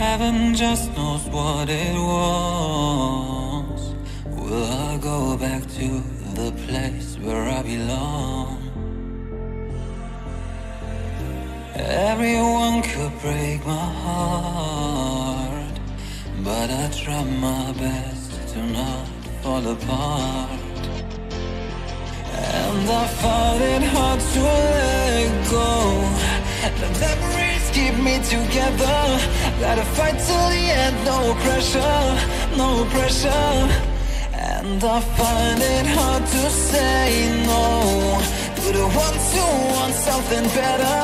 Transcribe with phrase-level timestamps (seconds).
[0.00, 3.14] Heaven just knows what it was.
[4.24, 6.02] Will I go back to
[6.38, 8.56] the place where I belong?
[11.74, 15.78] Everyone could break my heart,
[16.44, 19.06] but I try my best to not
[19.42, 20.60] fall apart.
[22.32, 25.70] And I find it hard to let go.
[27.72, 28.98] Keep me together.
[29.60, 32.02] Gotta fight till the end, no pressure,
[32.56, 33.56] no pressure.
[34.32, 38.20] And I find it hard to say no
[38.56, 41.00] to the ones who want something better,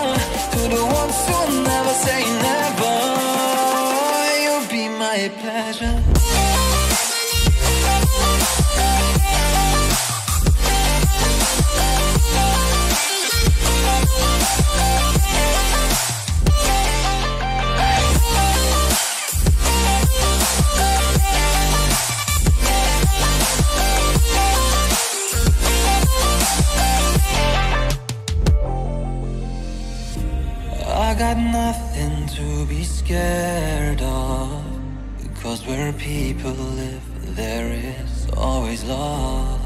[0.53, 2.97] to the ones who never say never.
[4.43, 6.03] You'll be my pleasure.
[31.22, 34.64] got nothing to be scared of.
[35.22, 39.62] Because where people live, there is always love.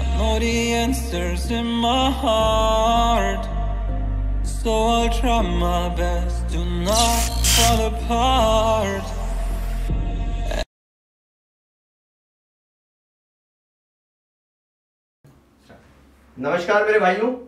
[0.00, 3.48] I know the answers in my heart.
[4.44, 7.22] So I'll try my best to not
[7.54, 9.04] fall apart.
[16.38, 17.47] नमस्कार मेरे भाइयों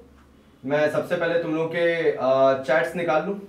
[0.64, 3.40] मैं सबसे पहले तुम लोगों के chats निकाल लूँ।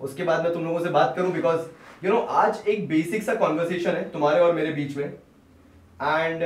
[0.00, 1.60] उसके बाद मैं तुम लोगों से बात करूँ बिकॉज़
[2.04, 6.42] यू नो आज एक बेसिक सा कॉन्वर्सेशन है तुम्हारे और मेरे बीच में। And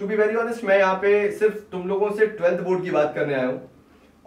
[0.00, 3.12] to be very honest मैं यहाँ पे सिर्फ़ तुम लोगों से ट्वेल्थ बोर्ड की बात
[3.14, 3.68] करने आया हूँ।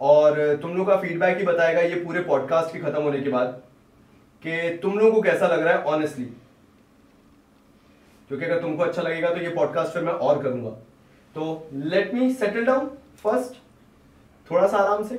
[0.00, 3.60] और तुम लोगों का फीडबैक ही बताएगा ये पूरे पॉडकास्ट के खत्म होने के बाद
[4.44, 6.24] कि तुम लोगों को कैसा लग रहा है ऑनेस्टली
[8.30, 10.70] क्योंकि अगर तुमको अच्छा लगेगा तो ये पॉडकास्ट फिर मैं और करूँगा।
[11.36, 12.90] तो let me settle down
[13.22, 13.62] first
[14.50, 15.14] थोड़ा सा आराम से।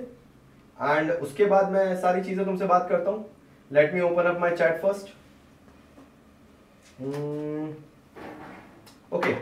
[0.78, 3.26] एंड उसके बाद मैं सारी चीज़ें तुमसे बात करता हूँ।
[3.72, 5.08] Let me open up my chat first
[9.14, 9.34] okay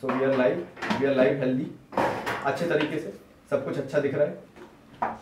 [0.00, 0.66] so we are live
[0.98, 1.70] we are live healthy
[2.44, 3.12] अच्छे तरीके से।
[3.50, 5.16] सब कुछ अच्छा दिख रहा है।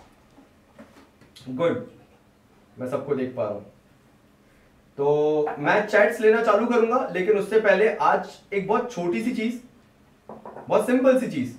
[1.48, 1.86] गुड
[2.76, 3.62] मैं सबको देख पा रहा हूँ।
[4.98, 9.58] तो मैं चैट्स लेना चालू करूँगा, लेकिन उससे पहले आज एक बहुत छोटी सी चीज़,
[10.68, 11.52] बहुत सिंपल सी चीज़।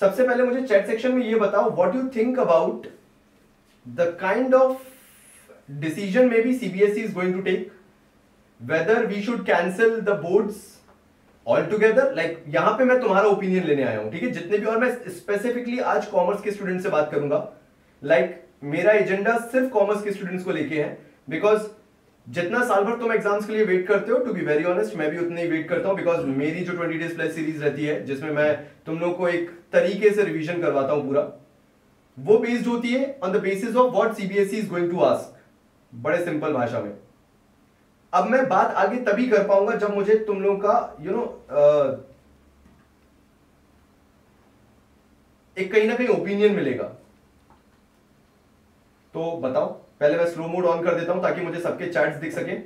[0.00, 2.86] सबसे पहले मुझे चैट सेक्शन में ये बताओ what you think about
[3.86, 4.82] the kind of
[5.80, 7.72] decision maybe CBSE is going to take
[8.60, 10.66] whether we should cancel the boards
[11.46, 14.30] all together like यहाँ पे मैं तुम्हारा ओपिनियन लेने आया हूँ ठीक है?
[14.30, 17.48] जितने भी और मैं स्पेसिफिकली आज कॉमर्स के स्टूडेंट से बात करूँगा।
[18.02, 20.96] लाइक like, मेरा एजेंडा सिर्फ़ कॉमर्स के स्टूडेंट्स को लेके है
[21.30, 21.66] बिकॉज़
[22.26, 25.10] जितना साल भर तुम एग्ज़ाम्स के लिए वेट करते हो टू बी वेरी ऑनेस्ट मैं
[25.10, 28.30] भी उतने वेट करता हूँ बिकॉज़ मेरी जो ट्वेंटी डेज़ प्लस सीरीज़ रहती है जिसमें
[28.32, 28.54] मैं
[28.86, 31.22] तुम लोग को एक तरीके से रिवीजन करवाता हूँ पूरा।
[32.18, 35.36] वो बेस्ड होती है on the basis of what CBSE is going to ask
[35.92, 36.92] बड़े सिंपल भाषा में।
[38.12, 41.22] अब मैं बात आगे तभी कर पाऊँगा जब मुझे तुम लोगों का यू you नो
[41.22, 42.06] know,
[45.56, 46.84] एक कहीं ना कहीं ओपिनियन मिलेगा।
[49.14, 49.66] तो बताओ
[50.00, 52.58] पहले मैं स्लो मोड ऑन कर देता हूँ ताकि मुझे सबके चैट्स दिख सके।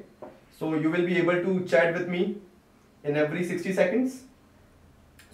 [0.60, 2.20] So you will be able to chat with me
[3.04, 4.20] in every 60 seconds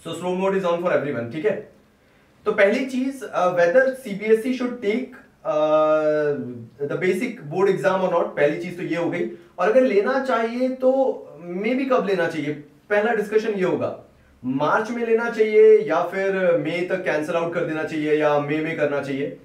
[0.05, 1.57] so slow mode is on for everyone ठीक है?
[2.47, 3.25] तो पहली चीज़
[3.57, 5.17] whether CBSE should take
[6.83, 10.23] the basic board exam और नॉट पहली चीज़ तो ये हो गई। और अगर लेना
[10.25, 10.91] चाहिए तो
[11.41, 12.53] मे भी कब लेना चाहिए?
[12.91, 13.97] पहला डिस्कशन ये होगा।
[14.43, 18.57] मार्च में लेना चाहिए या फिर मई तक कैंसिल आउट कर देना चाहिए या मई
[18.59, 19.37] में करना चाहिए।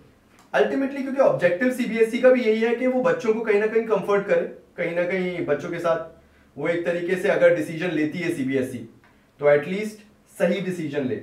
[0.53, 3.85] अल्टीमेटली क्योंकि ऑब्जेक्टिव सीबीएसई का भी यही है कि वो बच्चों को कहीं ना कहीं
[3.85, 4.41] कंफर्ट करे,
[4.77, 8.87] कहीं ना कहीं बच्चों के साथ। वो एक तरीके से अगर डिसीज़न लेती है सीबीएसई
[9.39, 10.05] तो एटलीस्ट
[10.37, 11.15] सही डिसीज़न ले।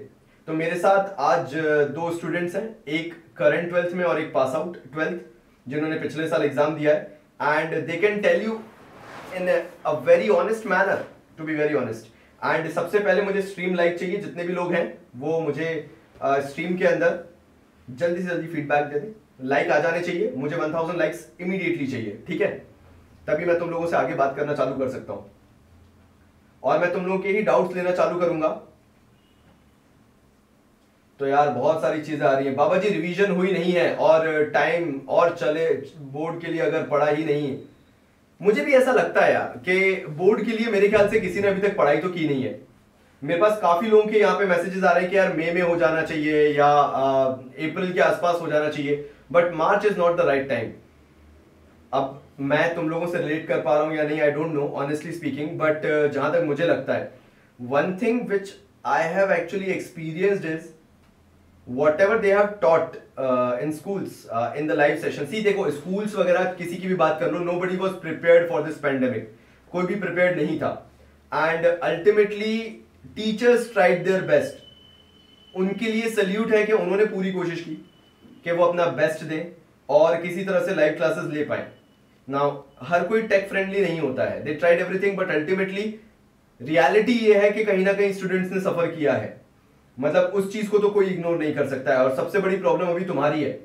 [0.49, 1.55] तो मेरे साथ आज
[1.95, 5.21] दो स्टूडेंट्स हैं। एक करंट ट्वेल्थ में और एक पास आउट ट्वेल्थ
[5.67, 8.53] जिन्होंने पिछले साल एग्ज़ाम दिया है। And they can tell you
[9.37, 9.49] in
[9.87, 11.05] a very honest manner
[11.39, 12.07] to be very honest
[12.45, 14.87] and सबसे पहले मुझे स्ट्रीम लाइक चाहिए जितने भी लोग हैं
[15.17, 15.69] वो मुझे
[16.23, 17.19] स्ट्रीम uh, के अंदर
[17.89, 19.13] जल्दी से जल्दी फीडबैक दे दें।
[19.49, 22.51] लाइक आ जाने चाहिए। मुझे 1000 लाइक्स इमीडिएटली चाहिए। ठीक है?
[23.27, 25.31] तभी मैं तुम लोगों से आगे बात करना चालू कर सकता हूँ।
[26.63, 28.49] और मैं तुम लोगों के ही डाउट्स लेना चालू करूँगा।
[31.21, 34.45] तो यार बहुत सारी चीज़ें आ रही हैं। बाबा जी रिवीजन हुई नहीं है और
[34.53, 35.67] टाइम और चले
[36.13, 37.57] बोर्ड के लिए अगर पढ़ा ही नहीं।
[38.41, 41.49] मुझे भी ऐसा लगता है यार कि बोर्ड के लिए मेरे ख्याल से किसी ने
[41.49, 42.59] अभी तक पढ़ाई तो की नहीं है।
[43.23, 45.61] मेरे पास काफ़ी लोगों के यहाँ पे मैसेजेस आ रहे हैं कि यार मई में
[45.63, 50.27] हो जाना चाहिए या अप्रैल के आसपास हो जाना चाहिए but March is not the
[50.29, 50.73] right time
[51.93, 54.73] अब मैं तुम लोगों से रिलेट कर पा रहा हूँ या नहीं I don't know
[54.79, 57.13] honestly speaking but जहाँ तक मुझे लगता है
[57.59, 58.53] one thing which
[58.89, 60.69] I have actually experienced is
[61.67, 66.15] whatever they have taught uh, in schools uh, in the live session see देखो schools
[66.15, 69.29] वगैरह किसी की भी बात कर लो nobody was prepared for this pandemic
[69.73, 70.73] कोई भी prepared नहीं था
[71.33, 72.83] and ultimately
[73.17, 74.67] teachers tried their best
[75.55, 77.75] उनके लिए सल्यूट है कि उन्होंने पूरी कोशिश की
[78.45, 79.45] कि वो अपना बेस्ट दें
[79.89, 81.67] और किसी तरह से लाइव क्लासेस ले पाए
[82.29, 82.51] नाउ
[82.83, 85.83] हर कोई टेक फ्रेंडली नहीं होता है they tried everything but ultimately
[86.61, 89.40] reality ये है कि कहीं ना कहीं स्टूडेंट्स ने सफ़र किया है
[90.01, 92.89] मतलब उस चीज़ को तो कोई इग्नोर नहीं कर सकता है। और सबसे बड़ी प्रॉब्लम
[92.89, 93.59] अभी तुम्हारी है।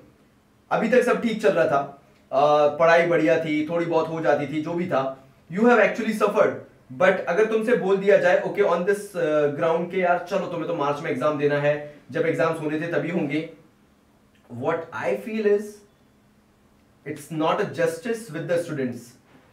[0.72, 2.02] अभी तक सब ठीक चल रहा था।
[2.32, 5.02] आ, पढ़ाई बढ़िया थी थोड़ी बहुत हो जाती थी जो भी था।
[5.50, 6.56] You have actually suffered
[6.94, 10.76] but अगर तुमसे बोल दिया जाए ओके ऑन दिस ग्राउंड के यार चलो तुम्हें तो
[10.76, 11.74] मार्च में एग्ज़ाम देना है।
[12.12, 13.50] जब एग्ज़ाम्स होने थे तभी होंगे।
[14.50, 15.74] What I feel is
[17.06, 19.02] it's not a justice with the students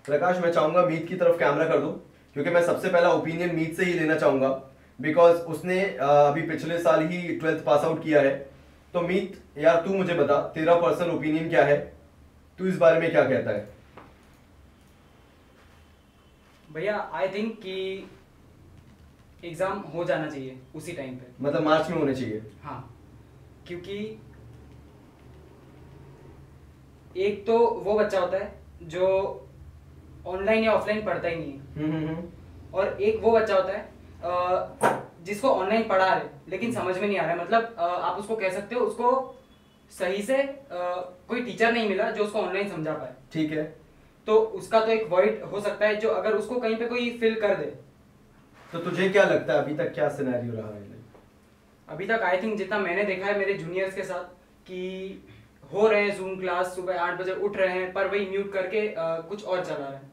[0.06, 1.90] Prakash मैं चाहूँगा मीत की तरफ़ कैमरा कर दो
[2.36, 4.48] क्योंकि मैं सबसे पहला ओपिनियन मीत से ही लेना चाहूँगा।
[5.02, 8.34] बिकॉज़ उसने अभी पिछले साल ही ट्वेल्थ पास आउट किया है।
[8.94, 11.78] तो मीत यार तू मुझे बता तेरा पर्सनल ओपिनियन क्या है?
[12.58, 13.68] तू इस बारे में क्या कहता है?
[16.72, 18.08] भैया आई थिंक कि
[19.44, 22.98] एग्ज़ाम हो जाना चाहिए उसी टाइम पे। मतलब मार्च में होने चाहिए। हाँ।
[23.66, 23.96] क्योंकि
[27.16, 28.52] एक तो वो बच्चा होता है
[28.82, 29.08] जो
[30.26, 33.72] ऑनलाइन या ऑफलाइन पढ़ता ही नहीं है। हम्म, हम्म, हम्म। और एक वो बच्चा होता
[33.72, 33.91] है
[34.24, 38.50] जिसको ऑनलाइन पढ़ा रहे लेकिन समझ में नहीं आ रहा है। मतलब आप उसको कह
[38.50, 39.10] सकते हो उसको
[39.92, 40.36] सही से
[40.72, 43.64] कोई टीचर नहीं मिला जो उसको ऑनलाइन समझा पाए। ठीक है।
[44.26, 47.40] तो उसका तो एक वॉइड हो सकता है जो अगर उसको कहीं पे कोई फिल
[47.40, 47.72] कर दे।
[48.72, 50.90] तो तुझे क्या लगता है अभी तक क्या सिनेरियो रहा है?
[51.88, 54.24] अभी तक आई थिंक जितना मैंने देखा है मेरे जूनियर्स के साथ
[54.66, 55.22] कि
[55.72, 58.86] हो रहे हैं जूम क्लास सुबह आठ बजे उठ रहे हैं पर वही म्यूट करके
[58.88, 60.10] अ, कुछ और चला रहे हैं।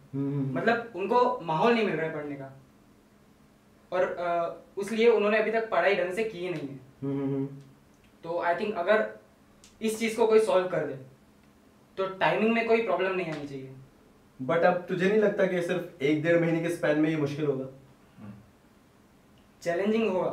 [0.51, 2.51] मतलब मतलब उनको माहौल नहीं मिल रहा है पढ़ने का।
[3.91, 7.45] और अ, उसलिए उन्होंने अभी तक पढ़ाई ढंग से की नहीं है। हम्म,
[8.23, 9.07] तो आई थिंक अगर
[9.81, 10.93] इस चीज़ को कोई सॉल्व कर दे
[11.97, 13.73] तो टाइमिंग में कोई प्रॉब्लम नहीं आनी चाहिए।
[14.39, 17.45] बट अब तुझे नहीं लगता कि सिर्फ़ एक डेढ़ महीने के स्पैन में ये मुश्किल
[17.45, 17.65] होगा?
[19.61, 20.29] चैलेंजिंग होगा।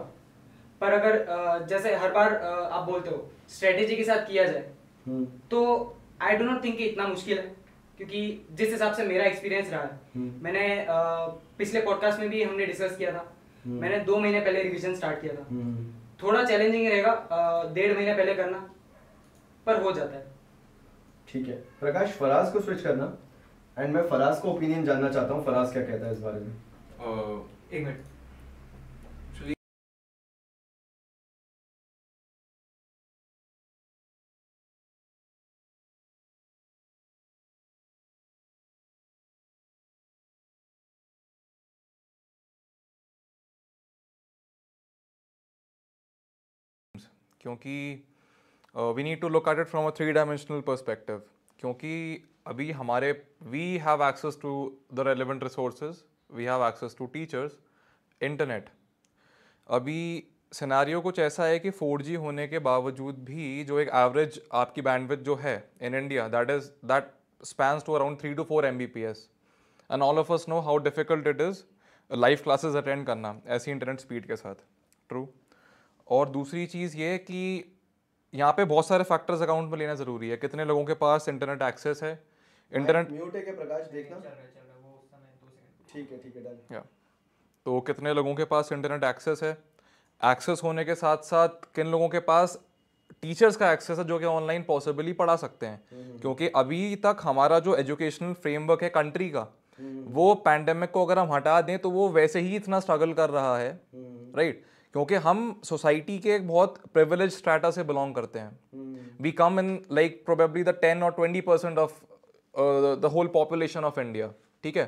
[0.81, 4.71] पर अगर जैसे हर बार आप बोलते हो स्ट्रेटेजी के साथ किया जाए
[5.07, 7.55] हम्म, तो आई डो नॉट थिंक इतना मुश्किल है।
[7.99, 8.21] क्योंकि
[8.53, 10.87] जिस हिसाब से मेरा एक्सपीरियंस रहा है हम्म। मैंने
[11.59, 13.36] पिछले पॉडकास्ट में भी हमने डिस्कस किया था। हम्म।
[13.67, 15.87] मैंने दो महीने पहले रिविजन स्टार्ट किया था। हम्म।
[16.23, 18.59] थोड़ा चैलेंजिंग रहेगा डेढ़ महीने पहले करना
[19.67, 20.27] पर हो जाता है।
[21.29, 23.17] ठीक है। प्रकाश फराज को स्विच करना।
[23.79, 26.53] एंड मैं फराज को ओपिनियन जानना चाहता हूँ। फराज क्या कहता है इस बारे में?
[26.99, 28.05] Uh, एक मिनट।
[47.47, 48.05] क्योंकि
[48.75, 51.21] we need to look at it from a three dimensional perspective
[51.61, 51.93] क्योंकि
[52.47, 53.11] अभी हमारे
[53.51, 54.55] we have access to
[54.95, 57.53] the relevant resources we have access to teachers
[58.21, 58.71] internet
[59.69, 60.01] अभी
[60.53, 65.23] सिनेरियो कुछ ऐसा है कि 4G होने के बावजूद भी जो एक एवरेज आपकी बैंडविड्थ
[65.23, 67.13] जो है in India that is that
[67.45, 69.29] spans to around three to four M B P S
[69.91, 71.63] and all of us know how difficult it is
[72.11, 74.55] live classes attend करना, ऐसी इंटरनेट स्पीड के साथ.
[75.11, 75.29] True
[76.09, 77.43] और दूसरी चीज़ ये कि
[78.35, 81.63] यहाँ पे बहुत सारे फैक्टर्स अकाउंट में लेना ज़रूरी है। कितने लोगों के पास इंटरनेट
[81.63, 82.13] एक्सेस है?
[82.73, 83.87] इंटरनेट म्यूट है क्या प्रकाश?
[83.93, 84.19] देखना।
[85.95, 86.85] ठीक है ठीक है डन। या।
[87.67, 89.53] तो कितने लोगों के पास इंटरनेट एक्सेस है?
[90.21, 92.59] एक्सेस होने के साथ साथ किन लोगों के पास
[93.23, 96.19] टीचर्स का एक्सेस है जो कि ऑनलाइन पॉसिबली पढ़ा सकते हैं?
[96.21, 99.47] क्योंकि अभी तक हमारा जो एजुकेशनल फ्रेमवर्क है कंट्री का
[100.09, 103.57] वो पैंडेमिक को अगर हम हटा दें तो वो वैसे ही इतना स्ट्रगल कर रहा
[103.59, 103.71] है।
[104.37, 104.65] राइट
[104.97, 109.67] क्योंकि हम सोसाइटी के एक बहुत प्रिविलेज स्ट्राटा से बिलोंग करते हैं। We come in
[109.93, 111.99] like probably the ten और twenty percent of
[113.01, 114.31] the whole population of India
[114.65, 114.85] ठीक है?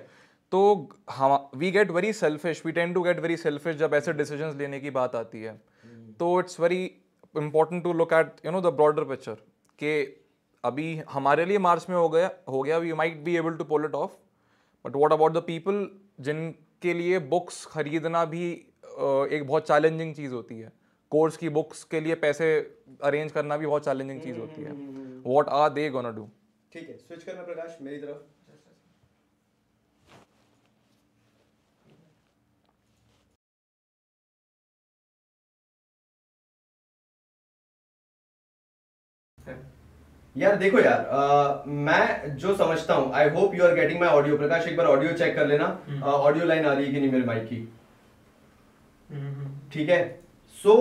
[0.53, 4.55] तो हम we get very selfish we tend to get very selfish जब ऐसे डिसीजंस
[4.57, 5.53] लेने की बात आती है।
[6.21, 6.83] तो it's very
[7.35, 9.35] important to look at you know the broader picture
[9.79, 9.93] कि
[10.65, 13.85] अभी हमारे लिए मार्च में हो गया हो गया we might be able to pull
[13.85, 14.17] it off
[14.85, 15.87] but what about the people
[16.21, 18.49] जिनके लिए बुक्स खरीदना भी
[19.33, 20.73] एक बहुत चैलेंजिंग चीज़ होती है।
[21.13, 22.49] कोर्स की बुक्स के लिए पैसे
[23.03, 24.73] अरेंज करना भी बहुत चैलेंजिंग चीज़ होती है।
[25.27, 26.29] What are they gonna do
[26.73, 28.27] ठीक है स्विच करना प्रकाश मेरी तरफ़।
[40.37, 44.37] यार देखो यार अ, मैं जो समझता हूँ I hope you are getting my audio
[44.39, 45.67] Prakash एक बार ऑडियो चेक कर लेना।
[46.05, 47.57] ऑडियो लाइन आ रही है कि नहीं मेरे माइक की?
[49.73, 50.21] ठीक है?
[50.57, 50.75] So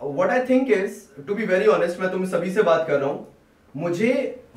[0.00, 3.08] what I think is to be very honest मैं तुम सभी से बात कर रहा
[3.08, 3.26] हूँ।
[3.74, 4.12] मुझे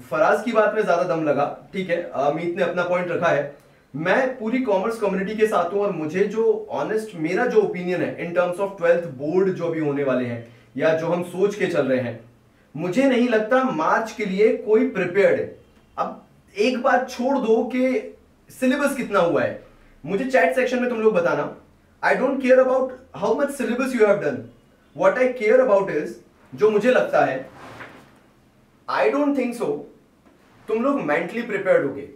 [0.10, 2.01] फराज की बात में ज़्यादा दम लगा, ठीक है?
[2.04, 3.58] अमित ने अपना पॉइंट रखा है।
[3.94, 8.25] मैं पूरी कॉमर्स कम्युनिटी के साथ हूँ और मुझे जो ऑनेस्ट मेरा जो ओपिनियन है
[8.25, 10.48] in terms of twelfth board जो भी होने वाले हैं,
[10.78, 12.20] या जो हम सोच के चल रहे हैं,
[12.75, 15.50] मुझे नहीं लगता मार्च के लिए कोई प्रिपेयर्ड
[15.98, 16.25] अब
[16.56, 18.16] एक बात छोड़ दो कि
[18.50, 19.62] सिलेबस कितना हुआ है।
[20.04, 21.56] मुझे चैट सेक्शन में तुम लोग बताना।
[22.03, 24.38] I don't care about how much syllabus you have done
[24.96, 26.13] what I care about is
[26.53, 27.50] जो मुझे लगता है।
[28.88, 29.65] आई डोंट थिंक सो
[30.68, 32.08] तुम लोग मेंटली प्रिपेयर्ड होगे।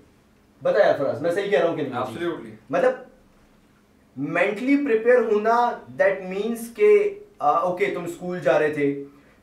[0.61, 2.01] बता यार फराज मैं सही कह रहा हूँ कि नहीं?
[2.03, 2.51] Absolutely.
[2.71, 3.05] मतलब
[4.17, 5.55] मेंटली प्रिपेयर होना
[5.97, 6.93] दैट मीन्स के
[7.67, 8.91] ओके तुम स्कूल जा रहे थे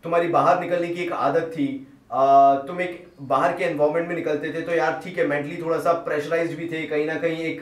[0.05, 1.69] तुम्हारी बाहर निकलने की एक आदत थी
[2.13, 5.79] आ, तुम एक बाहर के एनवायरमेंट में निकलते थे तो यार ठीक है मेंटली थोड़ा
[5.81, 7.61] सा प्रेशराइज भी थे कहीं ना कहीं एक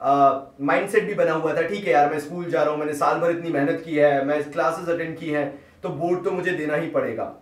[0.00, 3.18] माइंडसेट भी बना हुआ था, ठीक है यार, मैं स्कूल जा रहा हूँ, मैंने साल
[3.20, 5.46] भर इतनी मेहनत की है, मैं क्लासेस अटेंड की है
[5.82, 7.34] तो बोर्ड तो मुझे देना ही पड़ेगा।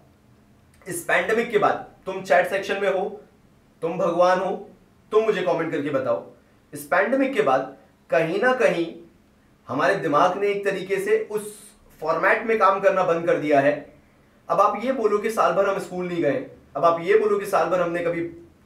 [0.87, 3.05] इस पैंडमिक के बाद तुम चैट सेक्शन में हो,
[3.83, 4.51] तुम भगवान हो,
[5.13, 6.25] तुम मुझे कमेंट करके बताओ।
[6.73, 7.77] इस पैंडमिक के बाद
[8.11, 8.87] कहीं ना कहीं
[9.69, 11.55] हमारे दिमाग ने एक तरीके से उस
[12.03, 13.75] फॉर्मेट में काम करना बंद कर दिया है।
[14.49, 16.45] अब आप ये बोलो कि साल भर हम स्कूल नहीं गए,
[16.77, 18.21] अब आप ये बोलो कि साल भर हमने कभी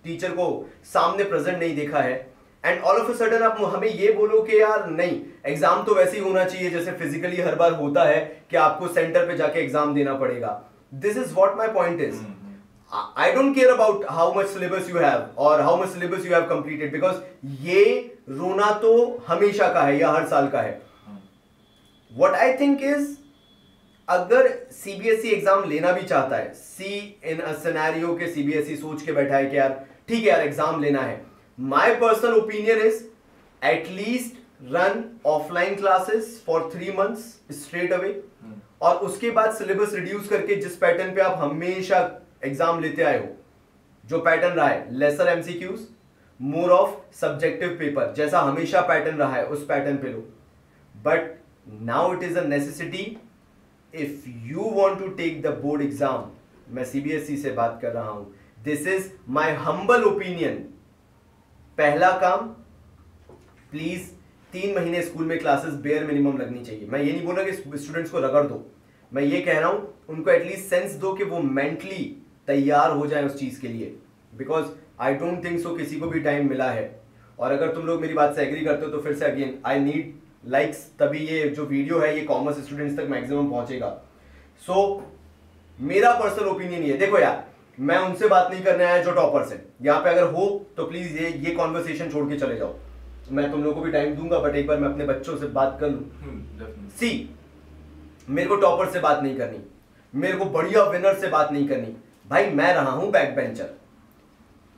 [0.05, 2.15] टीचर को सामने प्रेजेंट नहीं देखा है
[2.64, 6.17] and all of a sudden आप हमें ये बोलो कि यार नहीं एग्ज़ाम तो वैसे
[6.17, 9.95] ही होना चाहिए जैसे फिजिकली हर बार होता है कि आपको सेंटर पे जाके एग्ज़ाम
[9.95, 10.61] देना पड़ेगा।
[10.97, 12.21] This is what my point is
[12.93, 16.47] I don't care about how much syllabus you have और how much syllabus you have
[16.49, 17.17] completed because
[17.62, 17.85] ये
[18.31, 18.93] रोना तो
[19.29, 20.81] हमेशा का है या हर साल का है।
[22.12, 23.09] वट आई थिंक इज़
[24.09, 29.37] अगर सीबीएसई एग्ज़ाम लेना भी चाहता है सी इन सिनेरियो के सीबीएसई सोच के बैठा
[29.37, 33.02] है कि यार ठीक है यार एग्ज़ाम लेना है। My personal opinion is
[33.62, 34.37] at least
[34.73, 38.12] run offline classes for three months straight away
[38.83, 41.99] और उसके बाद सिलेबस रिड्यूस करके जिस पैटर्न पे आप हमेशा
[42.45, 43.26] एग्ज़ाम लेते आए हो
[44.04, 45.87] जो पैटर्न रहा है lesser MCQs
[46.40, 50.25] more of subjective paper जैसा हमेशा पैटर्न रहा है उस पैटर्न पे लो।
[50.95, 51.30] But
[51.85, 53.04] now it is a necessity
[53.95, 56.30] if you want to take the board exam
[56.75, 60.64] मैं सीबीएसई से बात कर रहा हूँ this is my humble opinion
[61.81, 62.49] पहला काम
[63.71, 64.09] प्लीज़
[64.53, 67.53] तीन महीने स्कूल में क्लासेस बेयर मिनिमम लगनी चाहिए। मैं ये नहीं बोल रहा कि
[67.53, 68.61] स्टूडेंट्स को रगड़ दो।
[69.13, 72.05] मैं ये कह रहा हूँ उनको एटलीस्ट सेंस दो कि वो मेंटली
[72.49, 73.95] तैयार हो जाए उस चीज़ के लिए।
[74.33, 74.67] Because
[75.01, 76.85] I don't think so किसी को भी टाइम मिला है।
[77.39, 79.81] और अगर तुम लोग मेरी बात से एग्री करते हो तो फिर से अगेन आई
[79.81, 80.15] नीड
[80.47, 83.89] लाइक्स तभी ये जो वीडियो है ये कॉमर्स स्टूडेंट्स तक मैक्सिमम पहुंचेगा।
[84.63, 85.03] सो so,
[85.79, 87.45] मेरा पर्सनल ओपिनियन ये देखो यार
[87.81, 90.47] मैं उनसे बात नहीं करने आया जो टॉपर्स है यहाँ पे अगर हो
[90.77, 92.75] तो प्लीज़ ये ये कॉन्वर्सेशन छोड़ के चले जाओ।
[93.31, 95.77] मैं तुम लोगों को भी टाइम दूँगा बट एक बार मैं अपने बच्चों से बात
[95.81, 97.11] कर लूँ। सी
[98.29, 99.59] मेरे को टॉपर से बात नहीं करनी।
[100.15, 101.97] मेरे को बढ़िया विनर से बात नहीं करनी।
[102.31, 103.69] भाई मैं रहा हूँ बैक बेंचर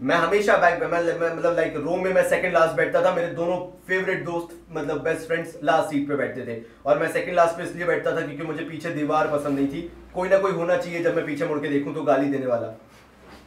[0.01, 3.59] मैं हमेशा बैक मैं मतलब लाइक रोम में मैं सेकंड लास्ट बैठता था। मेरे दोनों
[3.89, 7.63] फेवरेट दोस्त मतलब बेस्ट फ्रेंड्स लास्ट सीट पे बैठते थे। और मैं सेकंड लास्ट पे
[7.65, 11.03] इसलिए बैठता था क्योंकि मुझे पीछे दीवार पसंद नहीं थी। कोई ना कोई होना चाहिए
[11.03, 12.75] जब मैं पीछे मुड़ के देखूँ तो गाली देने वाला।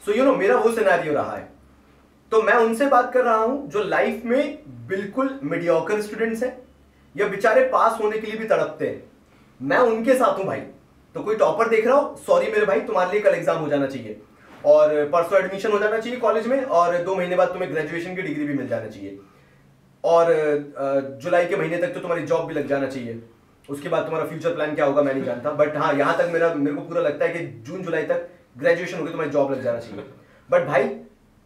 [0.05, 1.47] सो यू नो मेरा वो सिनेरियो रहा है।
[2.31, 6.57] तो मैं उनसे बात कर रहा हूँ जो लाइफ में बिल्कुल मीडियोकर स्टूडेंट्स हैं,
[7.15, 9.03] या बेचारे पास होने के लिए भी तड़पते हैं।
[9.59, 10.59] मैं उनके साथ हूँ भाई।
[11.15, 13.85] तो कोई टॉपर देख रहा हो सॉरी मेरे भाई, तुम्हारे लिए कल एग्ज़ाम हो जाना
[13.87, 14.21] चाहिए।
[14.65, 18.21] और परसों एडमिशन हो जाना चाहिए कॉलेज में, और दो महीने बाद तुम्हें ग्रेजुएशन की
[18.21, 19.17] डिग्री भी मिल जाना चाहिए।
[20.03, 20.33] और
[21.21, 23.21] जुलाई के महीने तक तो तुम्हारी जॉब भी लग जाना चाहिए।
[23.69, 26.53] उसके बाद तुम्हारा फ्यूचर प्लान क्या होगा, मैं नहीं जानता। बट हाँ यहाँ तक मेरा,
[26.55, 29.79] मेरे को पूरा लगता है कि जून, जुलाई तक ग्रेजुएशन होगी तुम्हारी जॉब लग जाना
[29.79, 30.03] चाहिए।
[30.49, 30.89] बट भाई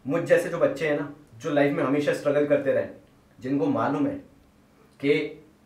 [0.04, 2.86] मुझ जैसे जो बच्चे हैं ना जो लाइफ में हमेशा स्ट्रगल करते रहे
[3.38, 4.14] जिनको मालूम है
[5.00, 5.14] कि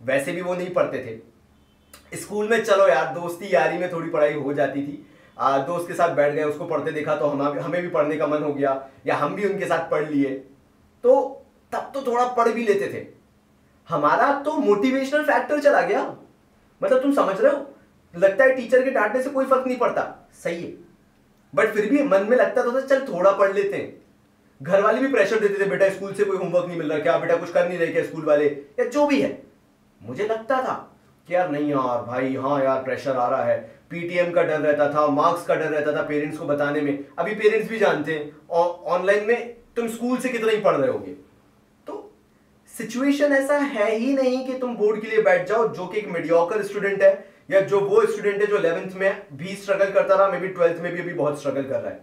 [0.02, 4.34] वैसे भी वो नहीं पढ़ते थे। स्कूल में चलो यार दोस्ती यारी में थोड़ी पढ़ाई
[4.34, 5.06] हो जाती थी।
[5.38, 8.26] आ, दोस्त के साथ बैठ गए उसको पढ़ते देखा तो हम हमें भी पढ़ने का
[8.26, 10.30] मन हो गया या हम भी उनके साथ पढ़ लिए।
[11.04, 13.06] तो तब तो थोड़ा पढ़ भी लेते थे।
[13.88, 16.04] हमारा तो मोटिवेशनल फैक्टर चला गया।
[16.80, 17.66] मतलब तुम समझ रहे हो?
[18.14, 20.83] लगता है टीचर के डांटने से कोई फ़र्क नहीं पड़ता। सही है।
[21.54, 24.02] बट फिर भी मन में लगता था चल थोड़ा पढ़ लेते हैं।
[24.60, 27.16] घर वाले भी प्रेशर देते थे, बेटा स्कूल से कोई होमवर्क नहीं मिल रहा, क्या
[27.18, 28.46] बेटा कुछ कर नहीं रहे क्या स्कूल वाले?
[28.78, 29.42] या जो भी है।
[30.00, 30.74] मुझे लगता था
[31.28, 33.58] कि यार नहीं यार, भाई हाँ यार प्रेशर आ रहा है।
[33.90, 37.34] पीटीएम का डर रहता था मार्क्स का डर रहता था पेरेंट्स को बताने में। अभी
[37.34, 41.12] पेरेंट्स भी जानते हैं ऑनलाइन में तुम स्कूल से कितना ही पढ़ रहे होगे।
[41.86, 42.12] तो
[42.70, 46.08] सिचुएशन ऐसा है ही नहीं कि तुम बोर्ड के लिए बैठ जाओ, जो कि एक
[46.08, 47.12] मीडियोकर स्टूडेंट है।
[47.50, 50.80] या जो वो स्टूडेंट है जो इलेवेंथ में भी स्ट्रगल करता रहा मे बी ट्वेल्थ
[50.82, 52.00] में भी अभी बहुत स्ट्रगल कर रहा है।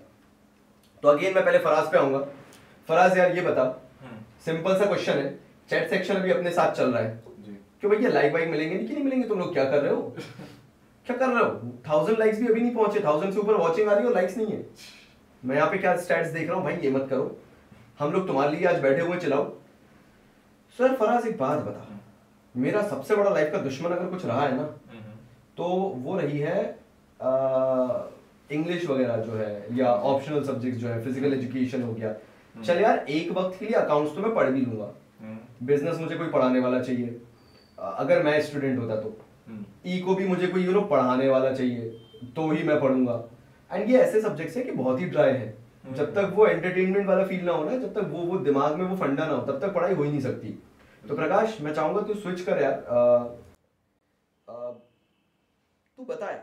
[1.03, 2.19] तो अगेन मैं पहले फराज पे आऊँगा।
[2.89, 3.61] फराज यार ये बता।
[4.01, 7.23] हम्म, सिंपल सा क्वेश्चन है। चैट सेक्शन अभी अपने साथ चल रहा है।
[7.81, 9.27] क्यों भैया लाइक वाइक मिलेंगे नहीं कि नहीं मिलेंगे?
[9.27, 10.01] तुम लोग क्या कर रहे हो?
[11.05, 11.79] क्या कर रहे हो?
[11.89, 14.51] थाउज़ेंड लाइक्स भी अभी नहीं पहुँचे। थाउज़ेंड से ऊपर वॉचिंग आ रही हो लाइक्स नहीं
[14.51, 14.65] है।
[15.43, 16.63] मैं यहाँ पे क्या स्टैट्स देख रहा हूँ?
[16.63, 17.39] भाई ये मत करो।
[17.99, 19.49] हम लोग तुम्हारे लिए आज बैठे हुए चलाओ
[20.79, 21.87] सर फराज एक बात बता।
[22.55, 24.80] मेरा सबसे बड़ा लाइफ का दुश्मन अगर कुछ रहा है ना हम्म,
[25.61, 25.67] तो
[26.03, 26.59] वो रही है
[28.49, 32.13] इंग्लिश वगैरह जो है या ऑप्शनल सब्जेक्ट जो है फ़िज़िकल एजुकेशन हो गया।
[32.55, 34.87] चल यार एक वक्त के लिए अकाउंट्स तो मैं पढ़ भी लूँगा।
[35.21, 37.19] हम्म, बिज़नेस मुझे कोई पढ़ाने वाला चाहिए।
[37.77, 39.15] अगर मैं स्टूडेंट होता तो।
[39.47, 41.89] हम्म, ई को भी मुझे कोई यू नो पढ़ाने वाला चाहिए
[42.35, 43.23] तो ही मैं पढ़ूँगा।
[43.71, 45.53] एंड ये ऐसे सब्जेक्ट्स हैं कि बहुत ही ड्राई है।
[45.91, 48.85] जब तक वो एंटरटेनमेंट वाला फील ना हो ना जब तक वो वो दिमाग में
[48.85, 50.57] वो फंडा ना हो तब तक पढ़ाई हो ही नहीं सकती।
[51.03, 52.83] तो प्रकाश मैं चाहूँगा तू स्विच कर यार।
[56.01, 56.37] तू बताया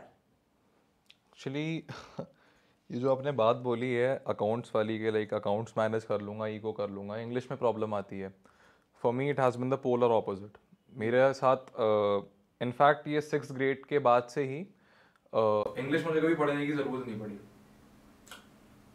[1.29, 1.63] एक्चुअली
[2.91, 6.59] ये जो आपने बात बोली है अकाउंट्स वाली के लाइक अकाउंट्स मैनेज कर लूँगा ई
[6.59, 8.33] को कर लूँगा इंग्लिश में प्रॉब्लम आती है।
[9.01, 10.57] For me it has been the polar opposite
[10.93, 11.57] मेरे साथ
[12.61, 14.59] इनफैक्ट uh, ये सिक्स ग्रेड के बाद से ही
[15.83, 17.37] इंग्लिश uh, मुझे कभी पढ़ने की ज़रूरत नहीं पड़ी।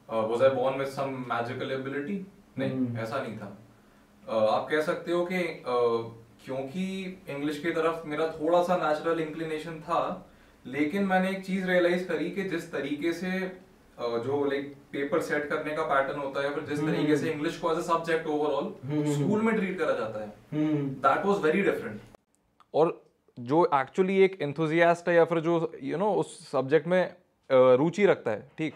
[0.08, 2.18] Was I born with some magical ability
[2.58, 3.56] नहीं ऐसा नहीं था।
[4.24, 5.40] uh, आप कह सकते हो कि
[5.76, 6.02] uh,
[6.44, 6.84] क्योंकि
[7.28, 10.00] इंग्लिश की तरफ़ मेरा थोड़ा सा नेचुरल इंक्लिनेशन था
[10.64, 13.30] लेकिन मैंने एक चीज़ रियलाइज़ करी कि जिस तरीके से
[13.98, 17.72] जो लाइक पेपर सेट करने का पैटर्न होता है फिर जिस तरीके से इंग्लिश को
[17.72, 18.72] as a subject overall
[19.14, 22.00] school में ट्रीट करा जाता है। हम्म। दैट वाज वेरी डिफरेंट
[22.74, 23.00] और
[23.38, 27.14] जो एक्चुअली एक एंथुजियास्ट है या फिर जो यू you नो know, उस सब्जेक्ट में
[27.50, 28.74] रुचि रखता है ठीक?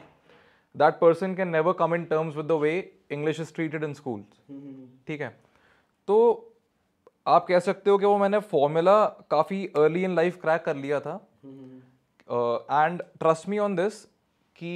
[0.74, 2.72] That person can never come in terms with the way
[3.12, 4.22] English is treated in school
[5.06, 5.28] ठीक है?
[6.08, 6.16] तो
[7.26, 11.00] आप कह सकते हो कि वो मैंने फॉर्मूला काफ़ी अर्ली इन लाइफ क्रैक कर लिया
[11.00, 11.16] था।
[12.28, 14.04] And trust me on this
[14.58, 14.72] कि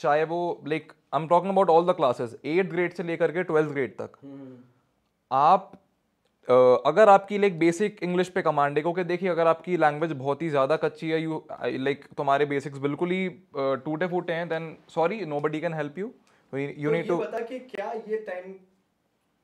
[0.00, 3.42] चाहे वो like I am talking about all the classes eighth grade से लेकर के
[3.42, 4.18] ट्वेल्थ ग्रेड तक।
[5.30, 5.72] आप
[6.48, 6.54] अ,
[6.86, 10.48] अगर आपकी लाइक बेसिक इंग्लिश पे कमांड है क्योंकि देखिए अगर आपकी लैंग्वेज बहुत ही
[10.48, 15.24] ज़्यादा कच्ची है यू लाइक तुम्हारे बेसिक्स बिल्कुल ही अ, टूटे फूटे हैं then sorry
[15.40, 16.12] nobody can help you
[16.52, 18.54] you need to बता कि क्या ये टाइम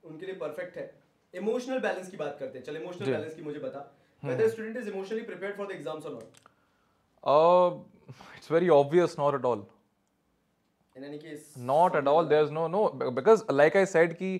[0.02, 0.90] उनके लिए परफेक्ट है?
[1.34, 3.90] इमोशनल बैलेंस की बात करते हैं। चल इमोशनल बैलेंस की मुझे बता।
[4.22, 6.40] whether student is emotionally prepared for the exams or not.
[7.24, 9.66] It's very obvious not at all
[10.96, 14.34] in any case not at all there is no no because like I said कि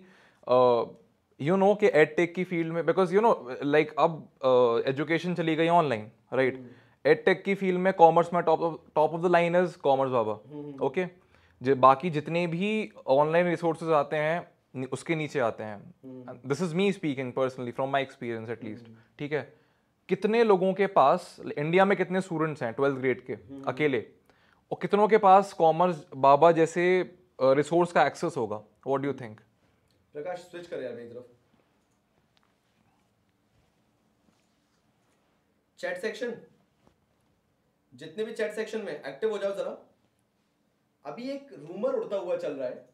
[1.41, 3.33] you know कि ed tech की field में because you know
[3.65, 6.63] like अब education चली गई online right
[7.05, 8.61] ed tech की field में commerce में top
[8.95, 10.33] top of the line is commerce Baba
[10.87, 11.07] okay
[11.61, 12.71] जो बाकी जितने भी
[13.11, 18.03] ऑनलाइन रिसोर्सेज आते हैं उसके नीचे आते हैं this is me speaking personally from my
[18.03, 18.87] experience at least
[19.19, 19.49] ठीक है
[20.11, 23.35] कितने लोगों के पास इंडिया में कितने स्टूडेंट्स हैं ट्वेल्थ ग्रेड के,
[23.69, 24.01] अकेले?
[24.71, 26.85] और कितनों के पास कॉमर्स बाबा जैसे
[27.43, 28.57] रिसोर्स का एक्सेस होगा?
[28.87, 29.41] What do think
[30.15, 31.39] Prakash switch कर यार मेरी तरफ़।
[35.79, 36.35] चैट सेक्शन
[37.93, 39.77] जितने भी चैट सेक्शन में एक्टिव हो जाओ जरा।
[41.05, 42.89] अभी एक रूमर उड़ता हुआ चल रहा है।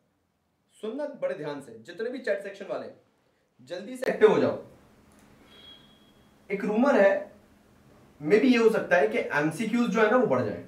[0.76, 2.88] सुनना बड़े ध्यान से, जितने भी चैट सेक्शन वाले,
[3.68, 4.56] जल्दी से एक्टिव हो जाओ।
[6.50, 7.14] एक रूमर है
[8.20, 10.64] मे भी ये हो सकता है कि एमसीक्यूज जो है ना, वो बढ़ जाए।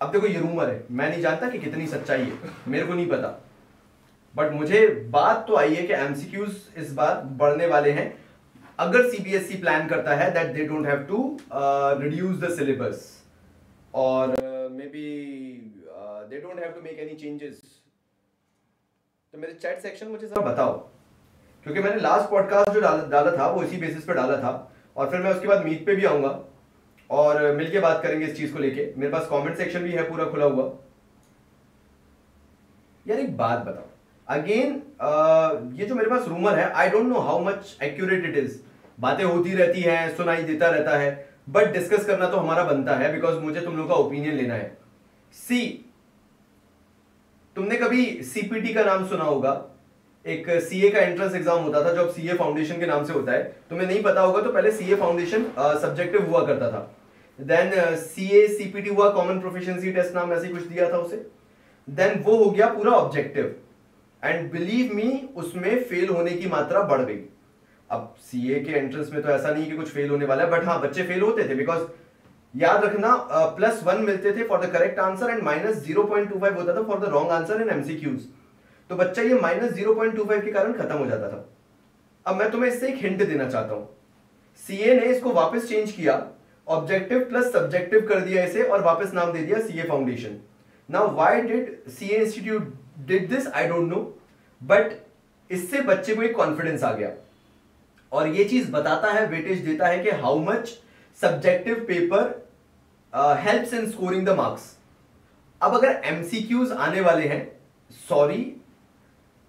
[0.00, 3.08] अब देखो, ये रूमर है। मैं नहीं जानता कि कितनी सच्चाई है। मेरे को नहीं
[3.08, 3.28] पता।
[4.34, 8.12] बट मुझे बात तो आई है कि एमसीक्यूज इस बार बढ़ने वाले हैं।
[8.78, 11.18] अगर सीबीएसई प्लान करता है that they don't have to
[12.02, 13.02] reduce the syllabus
[13.94, 14.28] और
[14.86, 15.08] maybe
[16.30, 17.60] they don't have to make any changes
[19.34, 20.72] तो मेरे चैट सेक्शन मुझे जरा बताओ।
[21.64, 25.10] क्योंकि मैंने लास्ट पॉडकास्ट जो डाला डाला था, वो इसी बेसिस पे डाला था। और
[25.10, 26.40] फिर मैं उसके बाद मीट पे भी आऊँगा।
[27.10, 30.24] और मिलके बात करेंगे इस चीज़ को लेके। मेरे पास कमेंट सेक्शन भी है, पूरा
[30.24, 30.72] खुला हुआ।
[33.08, 33.84] यार एक बात बताओ।
[34.28, 34.82] अगेन
[35.74, 38.60] ये जो मेरे पास रूमर है I don't know how much accurate it is
[39.00, 43.12] बातें होती रहती हैं, सुनाई देता रहता है। बट डिस्कस करना तो हमारा बनता है
[43.12, 44.76] बिकॉज़ मुझे तुम लोग का ओपिनियन लेना है।
[45.32, 45.90] सी
[47.56, 49.69] तुमने कभी सीपीटी का नाम सुना होगा?
[50.26, 53.32] एक सीए का एंट्रेंस एग्ज़ाम होता था, जो अब सीए फाउंडेशन के नाम से होता
[53.32, 56.90] है। तुम्हें नहीं पता होगा तो पहले सीए फाउंडेशन सब्जेक्टिव हुआ करता था।
[57.38, 61.24] देन सीए सीपीटी हुआ कॉमन प्रोफिशिएंसी टेस्ट नाम ऐसे कुछ दिया था उसे।
[61.88, 63.54] देन वो हो गया पूरा ऑब्जेक्टिव
[64.22, 67.20] एंड बिलीव मी उसमें फेल होने की मात्रा बढ़ गई।
[67.90, 70.64] अब सीए के एंट्रेंस में तो ऐसा नहीं कि कुछ फेल होने वाला है बट
[70.64, 71.82] हाँ बच्चे फेल होते थे बिकॉज़
[72.54, 73.14] याद रखना
[73.56, 76.74] प्लस वन मिलते थे for the correct answer and minus zero point two five होता
[76.74, 78.20] था for the wrong answer in MCQs
[78.90, 81.44] तो बच्चा ये minus zero point two five के कारण खत्म हो जाता था।
[82.26, 83.88] अब मैं तुम्हें इससे एक हिंट देना चाहता हूँ।
[84.62, 86.16] सीए ने इसको वापस चेंज किया
[86.66, 90.36] ऑब्जेक्टिव प्लस सब्जेक्टिव कर दिया इसे और वापस नाम दे दिया CA foundation
[90.88, 92.74] now why did CA institute
[93.06, 94.02] did this I don't know
[94.60, 94.98] but
[95.50, 97.12] इससे बच्चे को एक कॉन्फिडेंस आ गया।
[98.12, 100.78] और ये चीज़ बताता है वेटेज देता है कि how much
[101.18, 102.30] subjective paper
[103.40, 104.72] helps in scoring the marks
[105.60, 107.44] अब अगर एमसीक्यूज आने वाले हैं
[108.08, 108.56] सॉरी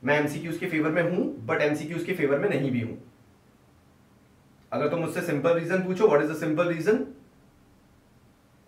[0.03, 2.97] मैं एमसीक्यूज के फेवर में हूँ बट एमसीक्यूज के फेवर में नहीं भी हूँ।
[4.71, 7.05] अगर तुम मुझसे सिंपल रीजन पूछो what is the simple reason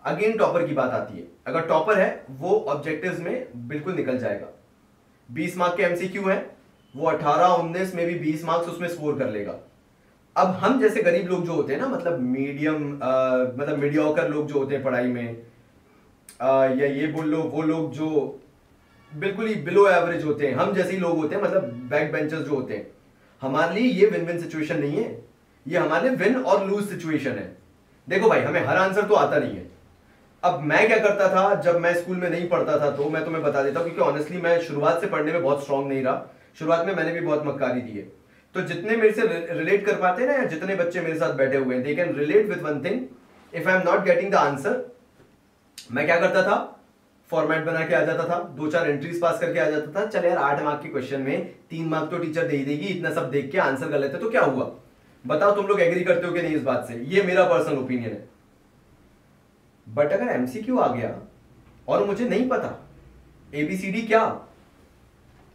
[0.04, 4.48] again topper की बात आती है। अगर टॉपर है वो ऑब्जेक्टिव्स में बिल्कुल निकल जाएगा।
[5.28, 6.38] 20 मार्क के एमसीक्यू है
[6.94, 9.58] वो 18 19 में भी 20 मार्क्स उसमें स्कोर कर लेगा।
[10.36, 14.58] अब हम जैसे गरीब लोग जो होते हैं ना मतलब मीडियम मतलब मीडियोकर लोग जो
[14.58, 15.36] होते हैं पढ़ाई में
[16.40, 18.40] आ, या ये बोल लो वो लोग जो
[19.14, 22.40] बिल्कुल ही बिलो एवरेज होते हैं। हम जैसे ही लोग होते हैं मतलब बैक बेंचर्स
[22.40, 22.86] जो होते हैं,
[23.42, 25.22] हमारे लिए ये विन विन सिचुएशन नहीं है।
[25.66, 27.56] ये हमारे विन और लूज सिचुएशन है।
[28.08, 29.66] देखो भाई, हमें हर आंसर तो आता नहीं है।
[30.42, 33.42] अब मैं क्या करता था, जब मैं स्कूल में नहीं पढ़ता था तो मैं तुम्हें
[33.42, 36.86] बता देता हूँ, क्योंकि ऑनेस्टली मैं शुरुआत से पढ़ने में बहुत स्ट्रांग नहीं रहा। शुरुआत
[36.86, 38.02] में मैंने भी बहुत मक्कारी दी है।
[38.54, 39.22] तो जितने मेरे से
[39.54, 42.14] रिलेट कर पाते हैं ना, या जितने बच्चे मेरे साथ बैठे हुए हैं they can
[42.16, 43.00] relate with one thing
[43.52, 44.84] if I am not getting the answer
[45.92, 46.56] मैं क्या करता था
[47.30, 50.24] फॉर्मेट बना के आ जाता था। दो चार एंट्रीज पास करके आ जाता था। चल
[50.24, 53.30] यार, आठ मार्क के क्वेश्चन में तीन मार्क तो टीचर दे ही देगी, इतना सब
[53.30, 54.70] देख के आंसर गलत है तो क्या हुआ?
[55.24, 56.94] बताओ तुम लोग एग्री करते हो कि नहीं इस बात से?
[57.06, 58.28] ये मेरा पर्सनल ओपिनियन है।
[59.86, 61.14] बट अगर एमसीक्यू आ गया,
[61.88, 62.78] और मुझे नहीं पता
[63.52, 64.24] एबीसीडी क्या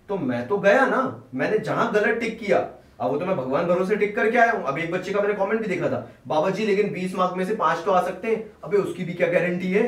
[0.10, 1.02] तो मैं तो गया ना।
[1.36, 2.58] मैंने जहाँ गलत टिक किया,
[3.00, 5.34] अब वो तो मैं भगवान भरोसे टिक करके आया हूँ। अब एक बच्चे का मैंने
[5.36, 8.28] कमेंट भी देखा था, बाबा जी, लेकिन 20 मार्क में से पाँच तो आ सकते
[8.28, 9.84] हैं। अबे, उसकी भी क्या गारंटी है?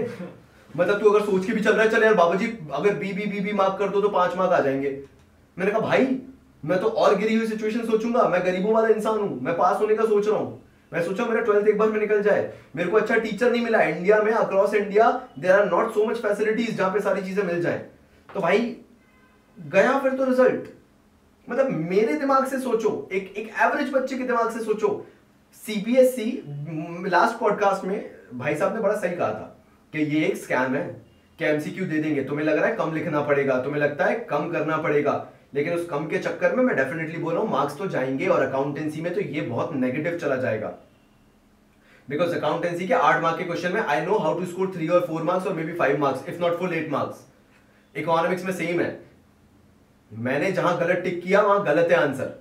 [0.77, 3.11] मतलब तू अगर सोच के भी चल रहा है, चल यार बाबा जी अगर B
[3.13, 4.89] B B B mark कर दो तो पाँच मार्क आ जाएँगे।
[5.57, 6.17] मैंने कहा, भाई,
[6.65, 9.95] मैं तो और गिरी हुई सिचुएशन सोचूँगा। मैं गरीबों वाला इंसान हूँ। मैं पास होने
[9.95, 12.97] का सोच रहा हूँ। मैं सोचा मेरा ट्वेल्थ एक बार में निकल जाए। मेरे को
[12.97, 16.93] अच्छा टीचर नहीं मिला इंडिया में across India there are not so much facilities जहाँ
[16.93, 17.77] पे सारी चीज़ें मिल जाए।
[18.29, 18.75] तो भाई,
[19.57, 20.69] गया फिर तो रिज़ल्ट
[21.47, 25.05] मतलब मेरे दिमाग से सोचो, एक एक एवरेज बच्चे के दिमाग से सोचो।
[25.63, 26.43] सीबीएसई
[27.07, 29.60] लास्ट पॉडकास्ट में भाई साहब ने बड़ा सही कहा था।
[29.93, 30.83] कि ये एक स्कैम है,
[31.39, 34.49] कि एमसीक्यू दे देंगे। तुम्हें लग रहा है कम लिखना पड़ेगा, तुम्हें लगता है कम
[34.51, 35.13] करना पड़ेगा,
[35.53, 38.45] लेकिन उस कम के चक्कर में मैं डेफिनेटली बोल रहा हूँ मार्क्स तो जाएँगे और
[38.45, 40.73] अकाउंटेंसी में तो ये बहुत नेगेटिव चला जाएगा।
[42.07, 45.05] बिकॉज़ अकाउंटेंसी के आठ मार्क के क्वेश्चन में I know how to score three और
[45.07, 47.25] फोर मार्क्स और maybe five marks if not full eight marks
[47.95, 48.99] economics में सेम है।
[50.11, 52.39] मैंने जहाँ गलत टिक किया, वहाँ गलत है आंसर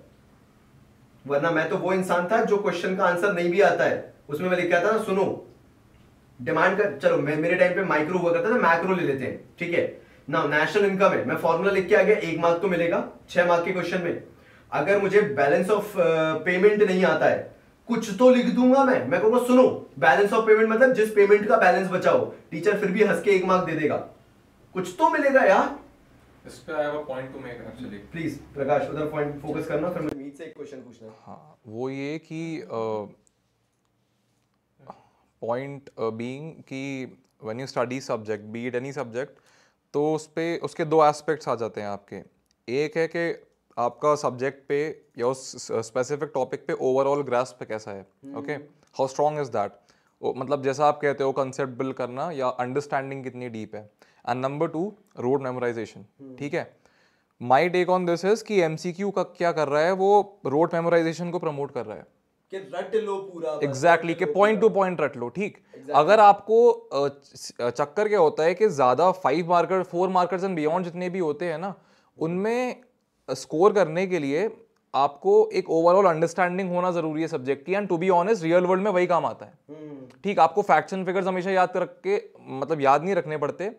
[1.25, 4.49] वरना मैं तो वो इंसान था जो क्वेश्चन का आंसर नहीं भी आता है। उसमें
[4.49, 4.99] मैं लिख था?
[5.03, 5.47] सुनो
[6.40, 9.72] डिमांड कर चलो मेरे टाइम पे माइक्रो हुआ करता था मैक्रो ले लेते हैं ठीक
[9.74, 9.85] है?
[10.29, 12.98] ना नेशनल इनकम है मैं फॉर्मूला लिख के आ गया एक मार्क तो मिलेगा
[13.31, 14.22] छह मार्क के क्वेश्चन में।
[14.72, 15.94] अगर मुझे बैलेंस ऑफ़
[16.44, 17.38] पेमेंट नहीं आता है
[17.88, 19.66] कुछ तो लिख दूँगा मैं मैं कहूँगा सुनो
[19.98, 23.44] बैलेंस ऑफ़ पेमेंट मतलब जिस पेमेंट का बैलेंस बचाओ टीचर फिर भी हंस के एक
[23.44, 23.96] मार्क दे देगा।
[24.74, 25.79] कुछ तो मिलेगा यार।
[26.46, 29.88] इस पे I have a point to make actually please Prakash उधर पॉइंट फोकस करना
[29.90, 32.40] फिर मैं मीत से एक क्वेश्चन पूछना है। हाँ वो ये कि
[35.42, 36.83] पॉइंट बीइंग कि
[37.42, 39.38] when you study subject be it any subject
[39.94, 42.22] तो उस पर उसके दो एस्पेक्ट्स आ जाते हैं आपके।
[42.68, 43.31] एक है कि
[43.76, 44.81] आपका सब्जेक्ट पे
[45.18, 48.53] या उस स्पेसिफिक टॉपिक पे ओवरऑल ग्रास्प पे कैसा है okay
[48.98, 49.79] how strong is that
[50.22, 53.83] मतलब जैसा आप कहते हो कंसेप्ट बिल्ड करना या अंडरस्टैंडिंग कितनी डीप है।
[54.29, 56.05] And number two rote memorization
[56.38, 56.70] ठीक है?
[57.40, 61.31] My take on this is कि एमसीक्यू का क्या कर रहा है वो रोड मेमोराइजेशन
[61.31, 62.07] को प्रमोट कर रहा है।
[62.53, 65.57] कि रट लो पूरा एग्जैक्टली कि पॉइंट टू पॉइंट रट लो ठीक?
[65.57, 65.97] Exactly.
[65.97, 71.11] अगर आपको चक्कर क्या होता है कि ज़्यादा five marker four markers and beyond जितने
[71.11, 71.75] भी होते हैं ना
[72.19, 72.77] उनमें
[73.29, 74.49] स्कोर करने के लिए
[74.95, 78.85] आपको एक ओवरऑल अंडरस्टैंडिंग होना ज़रूरी है सब्जेक्ट की and to be honest real world
[78.85, 82.21] में वही काम आता है। हम्म। ठीक आपको एंड फिगर्स हमेशा याद रख के
[82.57, 83.71] मतलब याद नहीं रखने पड़ते।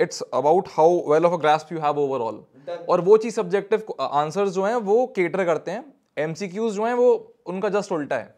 [0.00, 2.42] It's about how well of a grasp you have overall
[2.88, 5.84] और वो चीज़ सब्जेक्टिव आंसर्स जो हैं वो केटर करते हैं।
[6.18, 7.10] एमसीक्यूज जो हैं वो
[7.46, 8.34] उनका जस्ट उल्टा है।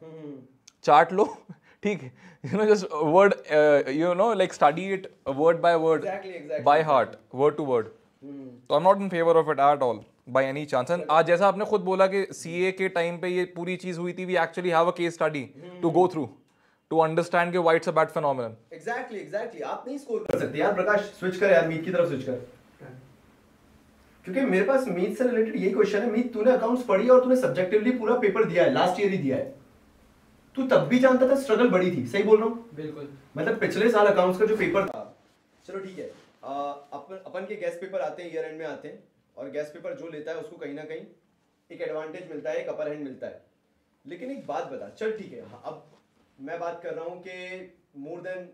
[0.85, 1.25] चार्ट लो
[1.83, 2.13] ठीक है।
[2.45, 3.35] You know just word
[3.97, 6.05] you know like study it word by word
[6.65, 10.01] by heart word to word तो I am not in favour of it at all
[10.29, 13.45] by any chance and आज जैसा आपने खुद बोला कि सीए के time पे ये
[13.57, 15.43] पूरी चीज़ हुई थी we actually have a case study
[15.83, 16.29] to go through
[16.91, 20.73] to understand के why it's a bad phenomenon exactly exactly आप नहीं स्कोर कर सकते। यार
[20.75, 22.41] प्रकाश स्विच कर यार मीट की तरफ़ स्विच कर।
[24.25, 27.37] क्योंकि मेरे पास मीट से रिलेटेड ये क्वेश्चन है मीट तूने अकाउंट्स पढ़ी और तूने
[27.37, 29.55] सब्जेक्टिवली पूरा पेपर दिया है लास्ट ईयर ही दिया है।
[30.57, 32.69] तू तब भी जानता था स्ट्रगल बड़ी थी सही बोल रहा हूँ?
[32.75, 35.05] बिल्कुल। मतलब पिछले साल अकाउंट्स का जो पेपर था।
[35.67, 36.07] चलो ठीक है।
[36.43, 39.03] अपन अपन के गैस पेपर आते हैं ईयर एंड में आते हैं
[39.37, 41.07] और गैस पेपर जो लेता है उसको कहीं ना कहीं
[41.71, 43.43] एक एडवांटेज मिलता है एक अपर हैंड मिलता है।
[44.05, 45.87] लेकिन एक बात बता चल ठीक है हाँ, अब
[46.39, 48.49] मैं बात कर रहा हूँ कि मोर देन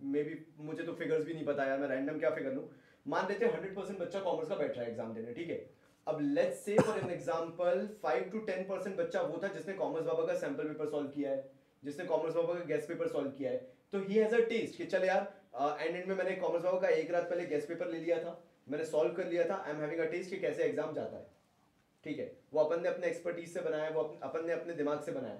[0.00, 2.64] मे बी मुझे तो फिगर्स भी नहीं पता यार मैं रैंडम क्या फिगर लूँ?
[3.06, 5.58] मान लेते हैं हंड्रेड परसेंट बच्चा कॉमर्स का बैठ है एग्ज़ाम देने ठीक है?
[6.06, 10.06] अब let's say for an example five to ten percent बच्चा वो था जिसने कॉमर्स
[10.06, 11.50] बाबा का सैंपल पेपर सॉल्व किया है
[11.82, 13.58] जिसने कॉमर्स बाबा का गेस्ट पेपर सॉल्व किया है।
[13.92, 15.32] तो ही हैज़ अ टेस्ट कि चल यार
[15.80, 18.40] एंड एंड में मैंने कॉमर्स बाबा का एक रात पहले गेस्ट पेपर ले लिया था
[18.68, 21.26] मैंने सॉल्व कर लिया था I am having a test कि कैसे एग्ज़ाम जाता है।
[22.06, 22.30] ठीक है?
[22.52, 25.38] वो अपन ने अपने एक्सपर्टीज से बनाया वो अपन, ने अपने दिमाग से बनाया।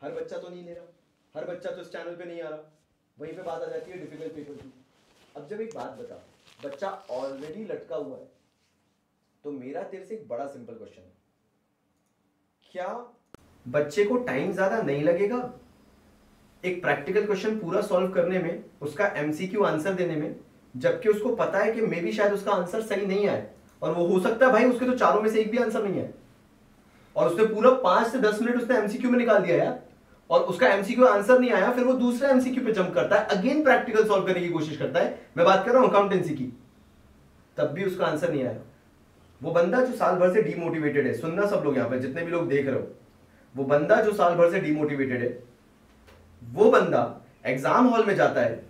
[0.00, 0.86] हर बच्चा तो नहीं ले रहा
[1.34, 2.62] हर बच्चा तो इस चैनल पे नहीं आ रहा।
[3.16, 4.72] वहीं पे बात आ जाती है डिफ़िकल्ट पेपर की।
[5.36, 6.22] अब जब एक बात बता
[6.64, 8.28] बच्चा ऑलरेडी लटका हुआ है।
[9.44, 11.12] तो मेरा तेरे से एक बड़ा सिंपल क्वेश्चन है।
[12.72, 12.88] क्या
[13.66, 15.38] बच्चे को टाइम ज़्यादा नहीं लगेगा?
[16.64, 20.36] एक प्रैक्टिकल क्वेश्चन पूरा सॉल्व करने में, उसका एमसीक्यू आंसर देने में,
[20.74, 23.48] जबकि उसको पता है कि मे भी शायद उसका आंसर सही नहीं आए।
[23.82, 26.00] और वो हो सकता है भाई उसके तो चारों में से एक भी आंसर नहीं
[26.00, 26.12] है
[27.16, 29.82] और उसने पूरा पाँच से दस मिनट उसने एमसीक्यू में निकाल दिया यार।
[30.30, 33.62] और उसका एमसीक्यू आंसर नहीं आया, फिर वो दूसरे एमसीक्यू पे जंप करता है अगेन
[33.64, 36.52] प्रैक्टिकल सॉल्व करने की कोशिश करता है। मैं बात कर रहा हूँ अकाउंटेंसी की।
[37.56, 38.60] तब भी उसका आंसर नहीं आया।
[39.40, 42.30] वो बंदा जो साल भर से डीमोटिवेटेड है, सुनना सब लोग यहाँ पे, जितने भी
[42.30, 42.86] लोग देख रहे हो,
[43.54, 45.38] वो बंदा जो साल भर से डीमोटिवेटेड है,
[46.42, 48.62] वो बंदा एग्ज़ाम हॉल में जाता है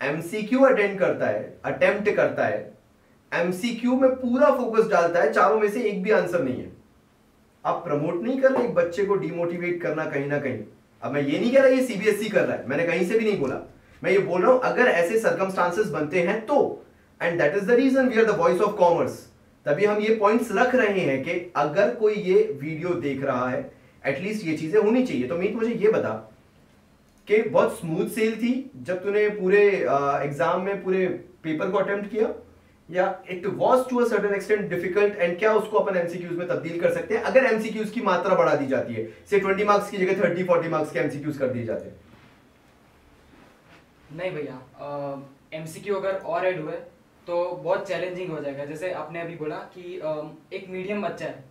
[0.00, 2.58] एमसीक्यू अटेंड करता है अटेम्प्ट करता है
[3.32, 6.70] एमसीक्यू में पूरा फोकस डालता है, चारों में से एक भी आंसर नहीं है।
[7.64, 10.58] आप प्रमोट नहीं कर रहे एक बच्चे को डिमोटिवेट करना कहीं ना कहीं।
[11.02, 13.24] अब मैं ये नहीं कह रहा ये सीबीएसई कर रहा है। मैंने कहीं से भी
[13.24, 13.60] नहीं बोला।
[14.02, 16.84] मैं ये बोल रहा हूँ, अगर ऐसे सर्कमस्टांसेस बनते हैं तो।
[17.20, 19.12] And that is the reason we are the voice of commerce
[19.66, 23.70] तभी हम ये पॉइंट्स रख रहे हैं कि अगर कोई ये वीडियो देख रहा है
[24.04, 26.12] एटलीस्ट ये चीज़ें होनी चाहिए। तो मीत मुझे ये बता
[27.28, 31.06] कि बहुत स्मूथ सेल थी। जब तूने पूरे एग्ज़ाम में पूरे
[31.42, 32.26] पेपर को अटेम्प्ट किया
[32.88, 36.92] या it was to certain extent difficult and क्या उसको अपन एमसीक्यूज में तब्दील कर
[36.94, 37.22] सकते हैं?
[37.22, 40.68] अगर एमसीक्यूज की मात्रा बढ़ा दी जाती है से ट्वेंटी मार्क्स की जगह थर्टी फोर्टी
[40.68, 41.96] मार्क्स के एमसीक्यूज कर दिए जाते हैं।
[44.12, 44.60] नहीं भैया
[45.54, 46.76] एमसीक्यू अगर और ऐड हुए
[47.26, 50.22] तो बहुत चैलेंजिंग हो जाएगा। जैसे आपने अभी बोला कि अ,
[50.52, 51.44] एक मीडियम बच्चा है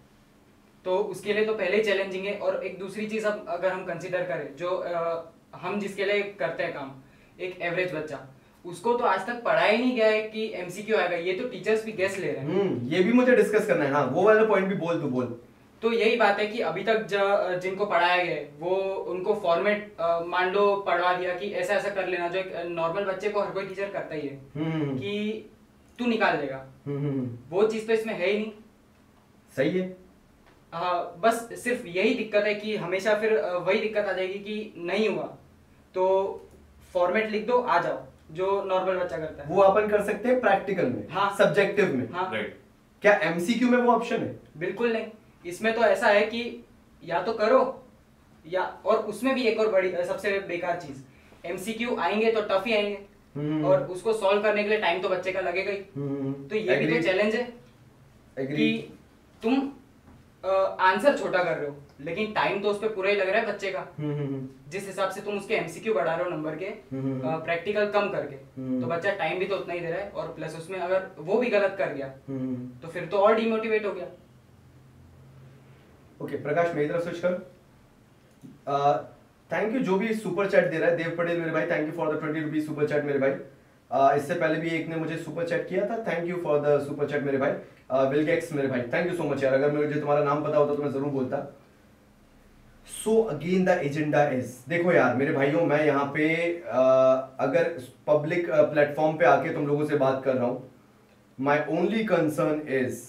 [0.86, 3.86] तो उसके लिए तो पहले ही चैलेंजिंग है और एक दूसरी चीज़ अब अगर हम
[3.86, 6.91] कंसीडर करें जो अ, हम जिसके लिए करते हैं काम
[7.39, 8.17] एक एवरेज बच्चा।
[8.67, 11.84] उसको तो आज तक पढ़ा ही नहीं गया है कि एमसीक्यू आएगा। ये तो टीचर्स
[11.86, 14.43] भी गेस ले रहे हैं। हम्म ये भी मुझे डिस्कस करना है। हाँ वो वाला
[14.45, 15.38] पॉइंट भी बोल तू बोल।
[15.82, 17.08] तो यही बात है कि अभी तक
[17.63, 18.75] जिनको पढ़ाया गया वो
[19.12, 23.30] उनको फॉर्मेट मान लो पढ़वा दिया कि ऐसा ऐसा कर लेना जो एक नॉर्मल बच्चे
[23.30, 25.51] को हर कोई टीचर करता ही है हम्म। कि
[25.99, 28.51] तू निकाल देगा। हम्म, वो चीज़ तो इसमें है ही नहीं।
[29.56, 29.95] सही है।
[30.73, 35.08] हाँ बस सिर्फ़ यही दिक्कत है कि हमेशा फिर वही दिक्कत आ जाएगी कि नहीं
[35.10, 35.23] हुआ।
[35.95, 36.06] तो
[36.93, 40.39] फॉर्मेट लिख दो आ जाओ। जो नॉर्मल बच्चा करता है। वो अपन कर सकते हैं
[40.39, 42.57] प्रैक्टिकल में हाँ। सब्जेक्टिव में। हाँ। राइट
[43.01, 44.39] क्या एमसीक्यू में वो ऑप्शन है?
[44.57, 45.05] बिल्कुल नहीं।
[45.45, 46.63] इसमें तो ऐसा है कि
[47.03, 47.59] या तो करो
[48.45, 50.97] या और उसमें भी एक और बड़ी सबसे बेकार चीज़।
[51.45, 52.97] एमसीक्यू आएँगे तो टफ ही आएँगे।
[53.35, 56.55] हम्म। और उसको सॉल्व करने के लिए टाइम तो बच्चे का लगेगा ही। हम्म, तो
[56.55, 58.55] ये भी तो चैलेंज है agreed.
[58.55, 58.93] कि
[59.43, 59.53] तुम
[60.81, 63.47] आंसर छोटा कर रहे हो। लेकिन टाइम तो उस पर पूरा ही लग रहा है
[63.47, 66.55] बच्चे का। हम्म, हम्म, हम्म, जिस हिसाब से तुम उसके एमसीक्यू बढ़ा रहे हो नंबर
[66.55, 68.36] के। प्रैक्टिकल कम करके।
[68.81, 71.38] तो बच्चा टाइम भी तो उतना ही दे रहा है और प्लस उसमें अगर वो
[71.38, 72.07] भी गलत कर गया।
[72.81, 74.07] तो फिर तो और डिमोटिवेट हो गया।
[76.19, 77.33] ओके प्रकाश मेरी तरफ़ स्विच कर?
[79.49, 81.93] थैंक यू जो भी सुपर चैट दे रहा है देव पटेल मेरे भाई thank you
[81.93, 83.36] for the twenty rupees super chat मेरे भाई।
[83.91, 86.79] Uh, इससे पहले भी एक ने मुझे सुपर चैट किया था thank you for the
[86.86, 87.51] super chat मेरे भाई।
[88.10, 90.83] विलगेक्स मेरे भाई थैंक यू सो मच यार। अगर मुझे तुम्हारा नाम पता होता तो
[90.83, 91.38] मैं ज़रूर बोलता।
[92.88, 96.28] So again the agenda is देखो यार मेरे भाइयों मैं यहाँ पे
[96.62, 97.63] uh, अगर
[98.08, 100.69] पब्लिक प्लेटफॉर्म पे आके तुम लोगों से बात कर रहा हूँ
[101.39, 103.02] माई ओनली कंसर्न इज़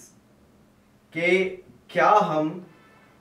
[1.15, 1.45] कि
[1.91, 2.51] क्या हम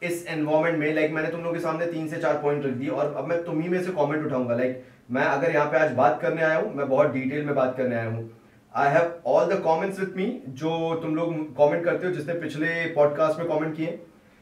[0.02, 2.90] इस एनवायरमेंट में लाइक मैंने तुम लोगों के सामने तीन से चार पॉइंट रख दिए
[2.90, 5.78] और अब मैं तुम ही में से कमेंट उठाऊँगा। लाइक like, मैं अगर यहाँ पे
[5.78, 8.30] आज बात करने आया हूँ मैं बहुत डिटेल में बात करने आया हूँ।
[8.74, 10.26] I have all the comments with me
[10.62, 14.00] जो तुम लोग कॉमेंट करते हो जिसने पिछले पॉडकास्ट में कॉमेंट किए।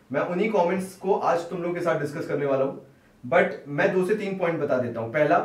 [0.10, 2.86] मैं उन्हीं कमेंट्स को आज तुम लोगों के साथ डिस्कस करने वाला हूँ।
[3.24, 5.38] बट मैं दो से तीन पॉइंट बता देता हूँ। पहला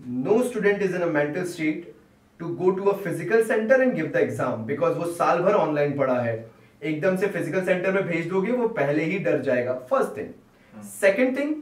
[0.00, 1.92] no student is in a mental state
[2.40, 5.96] to go to a physical centre and give the exam because वो साल भर ऑनलाइन
[5.96, 6.34] पढ़ा है।
[6.82, 11.36] एकदम से फ़िज़िकल सेंटर में भेज दोगे वो पहले ही डर जाएगा। फ़र्स्ट थिंग सेकेंड
[11.38, 11.54] थिंग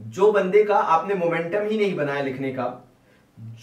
[0.00, 2.66] जो बंदे का आपने मोमेंटम ही नहीं बनाया लिखने का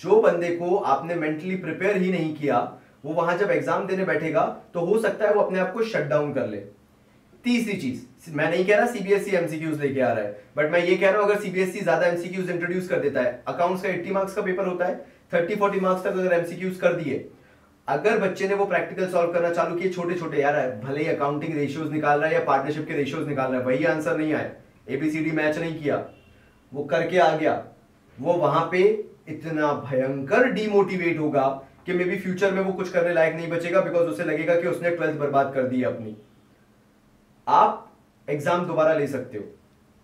[0.04, 2.60] जो बंदे को आपने मेंटली प्रिपेयर ही नहीं किया
[3.06, 4.42] वो वहाँ जब एग्ज़ाम देने बैठेगा
[4.74, 6.64] तो हो सकता है वो अपने आप को शट डाउन कर ले।
[7.46, 10.96] तीसरी चीज़। मैं नहीं कह रहा सीबीएसई एमसीक्यूज लेके आ रहा है बट मैं ये
[10.98, 14.34] कह रहा हूँ, अगर सीबीएसई ज़्यादा एमसीक्यूज इंट्रोड्यूस कर देता है अकाउंट्स का 80 मार्क्स
[14.36, 17.26] का पेपर होता है 30 40 मार्क्स तक अगर एमसीक्यूज कर दिए,
[17.88, 21.56] अगर बच्चे ने वो प्रैक्टिकल सॉल्व करना चालू किए छोटे छोटे यार, भले ही अकाउंटिंग
[21.56, 24.52] रेशियोज निकाल रहा है या पार्टनरशिप के रेशियोज निकाल रहा है, वही आंसर नहीं आए
[24.90, 26.04] एबीसीडी मैच नहीं किया।
[26.72, 27.64] वो करके आ गया।
[28.18, 28.82] वो वहाँ पे
[29.30, 31.48] इतना भयंकर डिमोटिवेट होगा
[31.86, 34.68] कि मे बी फ्यूचर में वो कुछ करने लायक नहीं बचेगा बिकॉज़ उसे लगेगा कि
[34.68, 36.16] उसने ट्वेल्थ बर्बाद कर दी है अपनी।
[37.48, 37.92] आप
[38.28, 39.44] एग्ज़ाम दोबारा ले सकते हो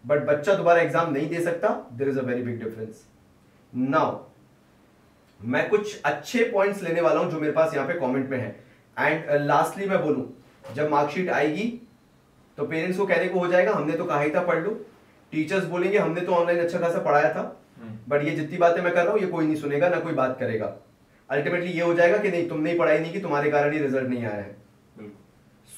[0.03, 3.05] बट बच्चा दोबारा एग्ज़ाम नहीं दे सकता there is a very big difference
[3.73, 4.19] now
[5.41, 8.55] मैं कुछ अच्छे पॉइंट्स लेने वाला हूँ जो मेरे पास यहाँ पे कमेंट में है।
[8.97, 11.67] एंड लास्टली uh, मैं बोलूँ जब मार्कशीट आएगी
[12.57, 14.71] तो पेरेंट्स को कहने को हो जाएगा हमने तो कहा ही था पढ़ लो।
[15.33, 17.43] टीचर्स बोलेंगे हमने तो ऑनलाइन अच्छा खासा पढ़ाया था।
[18.09, 20.37] बट ये जितनी बातें मैं कर रहा हूँ ये कोई नहीं सुनेगा ना कोई बात
[20.39, 20.75] करेगा।
[21.29, 24.09] अल्टीमेटली ये हो जाएगा कि नहीं तुमने ही पढ़ाई नहीं की तुम्हारे कारण ही रिज़ल्ट
[24.09, 24.55] नहीं आया है।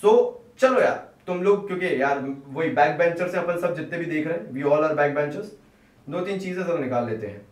[0.02, 3.97] सो so, चलो यार तुम लोग क्योंकि यार वही बैक बेंचर से अपन सब जितने
[3.97, 5.51] भी देख रहे हैं we all are back benchers
[6.07, 7.45] दो तीन चीज़ें सब निकाल लेते हैं।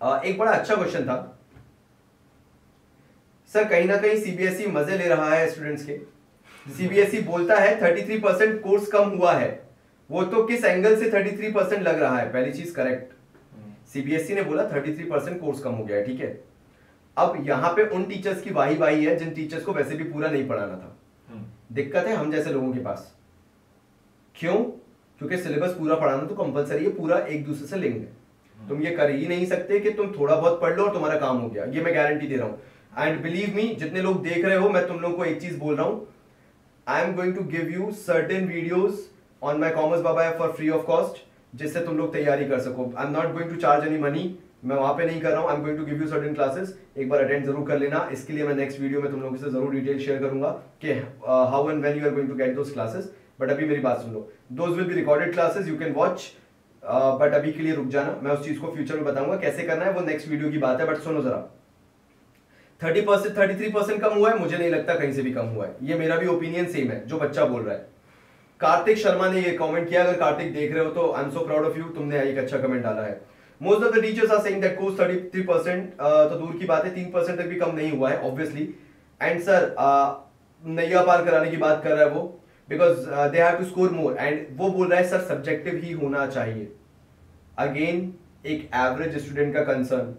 [0.00, 1.16] आ, एक बड़ा अच्छा क्वेश्चन था।
[3.50, 5.96] सर कहीं ना कहीं सीबीएसई e मज़े ले रहा है स्टूडेंट्स के।
[6.66, 9.48] सीबीएसई e बोलता है 33 परसेंट कोर्स कम हुआ है।
[10.10, 12.32] वो तो किस एंगल से 33 परसेंट लग रहा है?
[12.32, 13.16] पहली चीज़ करेक्ट
[13.92, 16.38] सीबीएसई ने बोला 33 परसेंट कोर्स कम हो गया है ठीक है।
[17.16, 20.30] अब यहाँ पे उन टीचर्स की वाही वाही है जिन टीचर्स को वैसे भी पूरा
[20.30, 20.97] नहीं पढ़ाना था।
[21.70, 23.12] दिक्कत है हम जैसे लोगों के पास।
[24.36, 24.56] क्यों?
[25.20, 28.82] क्योंकि सिलेबस पूरा पढ़ाना तो कंपलसरी है पूरा एक दूसरे से लिंक है। हम्म। तुम
[28.82, 31.48] ये कर ही नहीं सकते कि तुम थोड़ा बहुत पढ़ लो और तुम्हारा काम हो
[31.48, 32.58] गया। ये मैं गारंटी दे रहा हूँ।
[32.98, 35.74] एंड बिलीव मी जितने लोग देख रहे हो मैं तुम लोगों को एक चीज़ बोल
[35.74, 36.06] रहा हूँ।
[36.86, 39.00] I am going to give you certain videos
[39.42, 43.06] on my commerce Baba for free of cost जिससे तुम लोग तैयारी कर सको। I
[43.06, 44.22] am not going to charge any money
[44.62, 46.74] मैं वहाँ पे नहीं कर रहा हूँ। I am going to give you certain classes
[46.98, 49.50] एक बार अटेंड ज़रूर कर लेना। इसके लिए मैं नेक्स्ट वीडियो में तुम लोगों से
[49.50, 50.48] ज़रूर डिटेल शेयर करूँगा
[50.82, 50.92] कि
[51.26, 54.12] how and when you are going to get those classes but अभी मेरी बात सुन।
[54.12, 56.32] लो those will be recorded classes you can watch
[56.82, 59.84] but अभी के लिए रुक जाना। मैं उस चीज़ को फ्यूचर में बताऊँगा कैसे करना
[59.84, 61.46] है। वो नेक्स्ट वीडियो की बात है बट सुनो जरा।
[62.80, 65.46] Thirty percent thirty three percent कम हुआ है। मुझे नहीं लगता कहीं से भी कम
[65.48, 67.86] हुआ है। ये मेरा भी ओपिनियन सेम है, जो बच्चा बोल रहा है।
[68.60, 71.44] कार्तिक शर्मा ने ये कमेंट किया। अगर कार्तिक देख रहे हो तो I am so
[71.46, 73.20] proud of you तुमने एक अच्छा कमेंट डाला है।
[73.60, 76.94] Most of the teachers are saying that course 33 percent तो दूर की बात है,
[76.94, 78.74] तीन परसेंट तक भी कम नहीं हुआ है ऑब्वियसली
[79.20, 79.74] एंड सर
[80.62, 82.22] नैया पार कराने की बात कर रहा है वो
[82.68, 86.26] because they have to score more and वो बोल रहा है सर सब्जेक्टिव ही होना
[86.28, 86.68] चाहिए.
[87.58, 88.12] अगेन
[88.46, 90.14] एक एवरेज स्टूडेंट का कंसर्न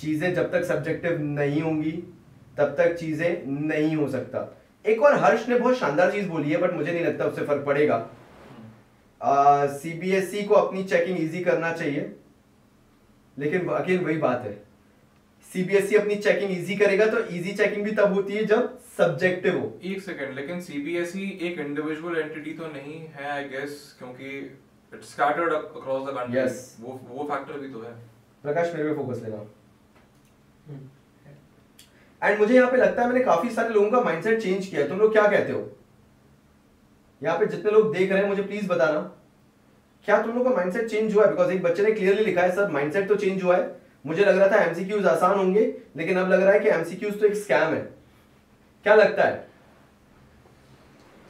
[0.00, 1.90] चीज़ें जब तक सब्जेक्टिव नहीं होंगी,
[2.58, 4.46] तब तक चीज़ें नहीं हो सकता.
[4.84, 7.64] एक और हर्ष ने बहुत शानदार चीज़ बोली है बट मुझे नहीं लगता उससे फ़र्क
[7.66, 7.98] पड़ेगा.
[9.20, 12.14] सीबीएसई को अपनी चेकिंग इजी करना चाहिए।
[13.36, 14.52] लेकिन अगेन वही बात है।
[15.46, 19.78] सीबीएसई अपनी चेकिंग इजी करेगा तो इजी चेकिंग भी तब होती है जब सब्जेक्टिव हो।
[19.84, 24.38] एक सेकंड लेकिन सीबीएसई एक इंडिविजुअल एंटिटी तो नहीं है आई गेस क्योंकि
[24.92, 26.54] it's scattered across the country yes.
[26.80, 27.92] वो वो फैक्टर भी तो है।
[28.44, 29.46] प्रकाश मेरे पे फोकस लेना
[32.22, 34.98] एंड मुझे यहाँ पे लगता है मैंने काफ़ी सारे लोगों का माइंडसेट चेंज किया तुम
[34.98, 35.60] लोग क्या कहते हो?
[37.22, 39.00] यहाँ पे जितने लोग देख रहे हैं मुझे प्लीज़ बताना
[40.06, 41.30] क्या तुम लोग का माइंडसेट चेंज हुआ है?
[41.30, 44.38] बिकॉज़ एक बच्चे ने क्लियरली लिखा है सर माइंडसेट तो चेंज हुआ है। मुझे लग
[44.38, 45.60] रहा था एमसीक्यूज आसान होंगे
[45.96, 47.80] लेकिन अब लग रहा है कि एमसीक्यूज तो एक स्कैम है।
[48.86, 49.46] क्या लगता है?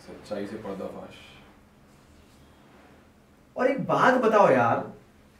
[0.06, 1.16] सच्चाई से पर्दाफाश।
[3.56, 4.86] और एक बात बताओ यार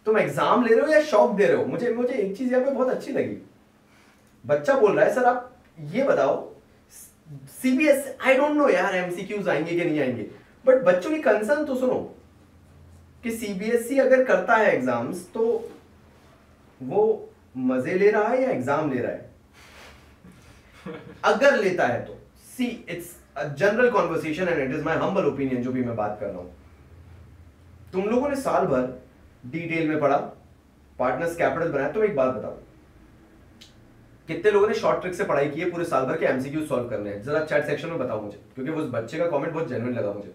[0.07, 1.65] तुम एग्ज़ाम ले रहे हो या शॉक दे रहे हो?
[1.67, 3.37] मुझे मुझे एक चीज़ यहाँ पे बहुत अच्छी लगी।
[4.45, 6.37] बच्चा बोल रहा है सर आप ये बताओ
[7.63, 10.23] सीबीएस आई डोंट नो यार एमसीक्यूज आएँगे कि नहीं आएँगे।
[10.65, 11.99] बट बच्चों की कंसर्न तो सुनो
[13.25, 15.45] कि सीबीएसई e अगर करता है एग्ज़ाम्स तो
[16.81, 17.03] वो
[17.57, 19.31] मज़े ले रहा है या एग्ज़ाम ले रहा है?
[21.25, 23.15] अगर लेता है तो। See it's
[23.57, 26.53] general conversation and it is my humble opinion जो भी मैं बात कर रहा हूँ।
[27.93, 28.87] तुम लोगों ने साल भर
[29.45, 30.17] डिटेल में पढ़ा
[30.99, 32.57] पार्टनर्स कैपिटल बनाया तो एक बात बताओ
[34.29, 36.89] कितने लोगों ने शॉर्ट ट्रिक से पढ़ाई की है पूरे साल भर के एमसीक्यू सॉल्व
[36.89, 37.23] करने हैं?
[37.23, 40.35] जरा चैट सेक्शन में बताओ मुझे, क्योंकि उस बच्चे का कमेंट बहुत जेनुइन लगा मुझे।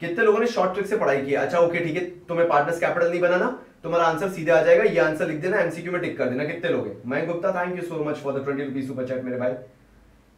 [0.00, 3.10] कितने लोगों ने शॉर्ट ट्रिक से पढ़ाई की अच्छा ओके ठीक है, तुम्हें पार्टनर्स कैपिटल
[3.10, 3.46] नहीं बनाना,
[3.82, 6.70] तुम्हारा आंसर सीधे आ जाएगा, ये आंसर लिख देना एमसीक्यू में टिक कर देना, कितने
[6.70, 9.52] लोग मैं Gupta thank you so much for the twenty rupees super chat मेरे भाई।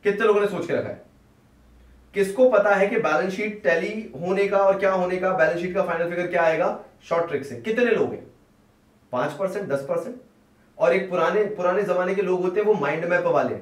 [0.05, 1.03] कितने लोगों ने सोच के रखा है?
[2.15, 5.75] किसको पता है कि बैलेंस शीट टैली होने का और क्या होने का बैलेंस शीट
[5.75, 6.79] का फाइनल फिगर क्या आएगा?
[7.09, 8.27] शॉर्ट ट्रिक से। कितने लोग हैं?
[9.13, 10.17] पाँच परसेंट दस परसेंट
[10.81, 13.55] और एक पुराने पुराने जमाने के लोग होते हैं वो माइंड मैप वाले।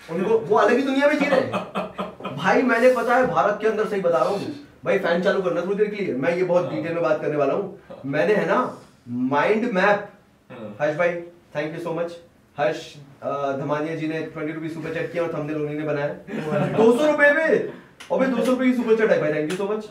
[0.00, 3.68] उनको, वो अलग ही दुनिया में जी रहे हैं। भाई, मैंने पता है, भारत के
[3.68, 4.54] अंदर सही बता रहा हूँ।
[4.84, 7.36] भाई फ़ैन चालू करना थोड़ी देर के लिए। मैं ये बहुत डिटेल में बात करने
[7.36, 8.58] वाला हूँ। मैंने है ना
[9.08, 10.10] माइंड मैप
[10.80, 11.14] हर्ष भाई
[11.56, 12.16] thank you so much
[12.58, 12.94] Harsh
[13.60, 16.08] Dhamania ji ने ट्वेंटी रुपीज़ सुपर चैट किया और थंबनेल उन्हीं ने बनाया।
[16.76, 17.72] दो सौ रुपए में।
[18.10, 19.88] और भाई, दो सौ रुपए की सुपर चैट है भाई। थैंक यू सो मच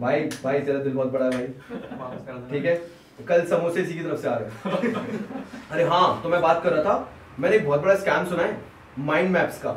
[0.00, 2.80] भाई भाई, तेरा दिल बहुत बड़ा है भाई। ठीक है?
[3.28, 4.92] कल समोसे इसी की तरफ़ से आ रहे
[5.70, 7.08] अरे हाँ तो मैं बात कर रहा था
[7.40, 8.58] मैंने एक बहुत बड़ा स्कैम सुना है
[8.98, 9.70] माइंड मैप्स का।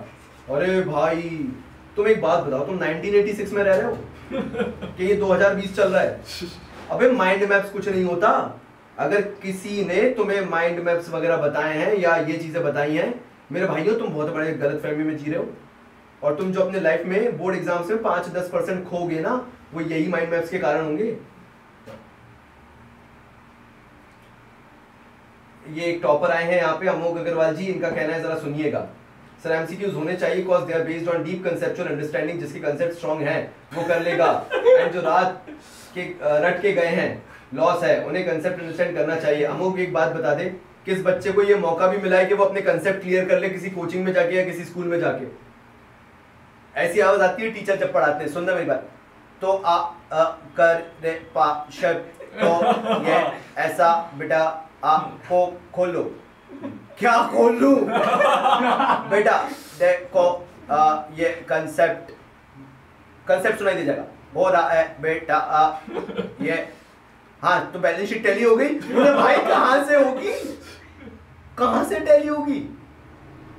[0.50, 1.22] अरे भाई
[1.96, 3.98] तुम एक बात बताओ तुम 1986 में रह रहे हो?
[4.34, 6.20] कि ये 2020 चल रहा है?
[6.92, 8.30] अबे माइंड मैप्स कुछ नहीं होता।
[9.00, 13.14] अगर किसी ने तुम्हें माइंड मैप्स वगैरह बताए हैं या ये चीज़ें बताई हैं
[13.52, 15.48] मेरे भाइयों तुम बहुत बड़े गलत फहमी में जी रहे हो।
[16.24, 19.34] और तुम जो अपने लाइफ में बोर्ड एग्ज़ाम्स में पाँच दस परसेंट खोगे ना
[19.74, 21.18] वो यही माइंड मैप्स के कारण होंगे।
[25.74, 28.88] ये एक टॉपर आए हैं यहाँ पे अमोक अग्रवाल जी इनका कहना है जरा सुनिएगा।
[29.44, 33.22] सर एमसीक्यूज होने चाहिए cause they are based on deep conceptual understanding जिसके कंसेप्ट स्ट्रांग
[33.22, 33.40] है
[33.74, 35.46] वो कर लेगा। एंड जो रात
[35.96, 36.04] के
[36.44, 37.12] रट के गए हैं
[37.56, 40.46] लॉस है उन्हें कंसेप्ट अंडरस्टैंड करना चाहिए। अमोक एक बात बता दे
[40.86, 43.50] किस बच्चे को ये मौका भी मिला है कि वो अपने कंसेप्ट क्लियर कर ले
[43.50, 45.26] किसी कोचिंग में जाके या किसी स्कूल में जाके?
[46.76, 48.90] ऐसी आवाज़ आती है टीचर जब पढ़ाते हैं। सुनना मेरी बात?
[49.42, 49.76] तो आ,
[50.12, 50.24] अ
[50.58, 52.06] कर रे पा शब
[52.36, 52.50] तो
[53.06, 53.16] ये
[53.62, 54.42] ऐसा बेटा
[54.84, 56.04] आ को खोलो
[57.00, 57.60] क्या खोल
[59.10, 59.38] बेटा
[59.80, 60.26] देखो
[60.72, 62.12] आ, ये कंसेप्ट
[63.28, 64.04] कंसेप्ट सुनाई दे जाएगा।
[64.36, 65.80] हो रहा है बेटा आ,
[66.42, 66.56] ये।
[67.42, 68.70] हाँ तो बैलेंस शीट टैली हो गई?
[68.70, 70.34] बोले भाई कहाँ से होगी?
[71.58, 72.60] कहाँ से टैली होगी?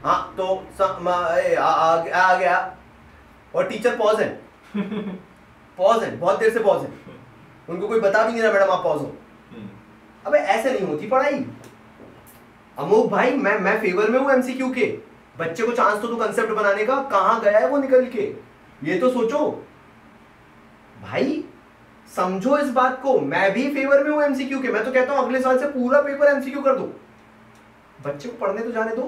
[0.05, 0.47] हाँ तो
[0.79, 2.77] सम, आ, आ, आ, आ गया।
[3.55, 4.29] और टीचर पॉज है।
[4.77, 6.93] पॉज है बहुत देर से पॉज है।
[7.69, 9.13] उनको कोई बता भी नहीं रहा मैडम आप पॉज हो।
[10.27, 11.45] अबे ऐसे नहीं होती पढ़ाई।
[12.77, 14.87] अमोक भाई मैं मैं फेवर में हूँ एमसीक्यू के।
[15.39, 18.33] बच्चे को चांस तो तू कंसेप्ट बनाने का कहाँ गया है वो निकल के?
[18.85, 19.39] ये तो सोचो।
[21.03, 21.45] भाई
[22.11, 25.25] समझो इस बात को मैं भी फेवर में हूँ एमसीक्यू के। मैं तो कहता हूँ
[25.25, 26.93] अगले साल से पूरा पेपर एमसीक्यू कर दो।
[28.01, 29.03] बच्चे को पढ़ने तो जाने दो।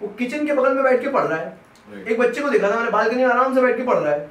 [0.00, 2.76] वो किचन के बगल में बैठ के पढ़ रहा है। एक बच्चे को देखा था
[2.76, 4.30] मैंने बालकनी में आराम से बैठ के पढ़ रहा है।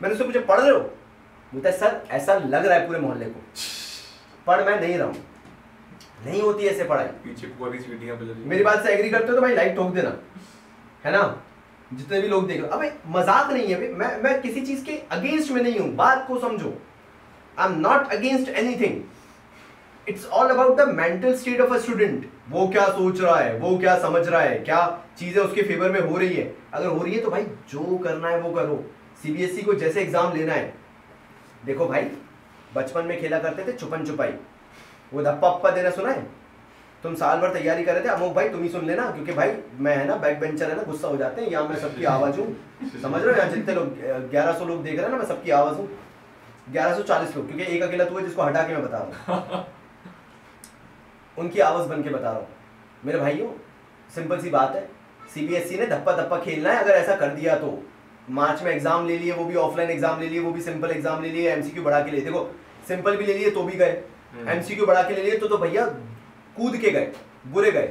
[0.00, 0.78] मैंने उससे पूछा पढ़ रहे हो?
[1.52, 3.40] बोलता है सर ऐसा लग रहा है पूरे मोहल्ले को।
[4.50, 5.16] पढ़ मैं नहीं रहा हूँ।
[6.24, 7.46] नहीं होती ऐसे पढ़ाई। पीछे
[8.46, 10.16] मेरी बात से एग्री करते हो तो भाई लाइक ठोक देना।
[11.04, 11.22] है ना?
[11.92, 15.50] जितने भी लोग देख रहे अबे मज़ाक नहीं है। मैं मैं किसी चीज़ के अगेंस्ट
[15.50, 16.72] में नहीं हूँ। बात को समझो।
[17.56, 19.00] I am not against anything
[20.06, 23.76] it's all about the mental state of a student वो क्या सोच रहा है वो
[23.78, 24.80] क्या समझ रहा है क्या
[25.18, 28.28] चीज़ें उसके फेवर में हो रही है। अगर हो रही है तो भाई जो करना
[28.28, 28.84] है वो करो।
[29.22, 30.72] सीबीएसई को जैसे एग्ज़ाम लेना है।
[31.66, 32.10] देखो भाई
[32.74, 34.32] बचपन में खेला करते थे छुपन छुपाई।
[35.12, 36.26] वो धप्पा अप्पा देना सुना है?
[37.02, 38.08] तुम साल भर तैयारी कर रहे थे?
[38.08, 40.82] अमोक भाई तुम ही सुन लेना क्योंकि भाई मैं है ना बैक बेंचर है ना
[40.82, 42.46] गुस्सा हो जाते हैं यहाँ मैं सबकी आवाज़ हूँ।
[43.02, 45.50] समझ रहे हो यहाँ जितने लोग ग्यारह सौ लोग देख रहे हैं ना मैं सबकी
[45.50, 45.88] आवाज़ हूँ।
[46.72, 49.34] ग्यारह सौ चालीस लोग क्योंकि एक अकेला तू है जिसको हटा के मैं बता रहा
[49.36, 49.64] हूँ।
[51.38, 52.48] उनकी आवाज़ बन के बता रहा हूँ।
[53.04, 53.48] मेरे भाइयों
[54.14, 54.88] सिंपल सी बात है
[55.34, 57.70] सीबीएसई ने धप्पा धप्पा खेलना है अगर ऐसा कर दिया तो।
[58.28, 61.22] मार्च में एग्ज़ाम ले लिए वो भी ऑफलाइन एग्ज़ाम ले लिए वो भी सिंपल एग्ज़ाम
[61.22, 62.50] ले लिए एमसीक्यू बढ़ा के लिए। देखो
[62.88, 64.02] सिंपल भी ले लिए तो भी गए।
[64.48, 65.86] एमसीक्यू बढ़ा के ले लिए तो तो भैया
[66.56, 67.12] कूद के गए
[67.48, 67.86] बुरे गए।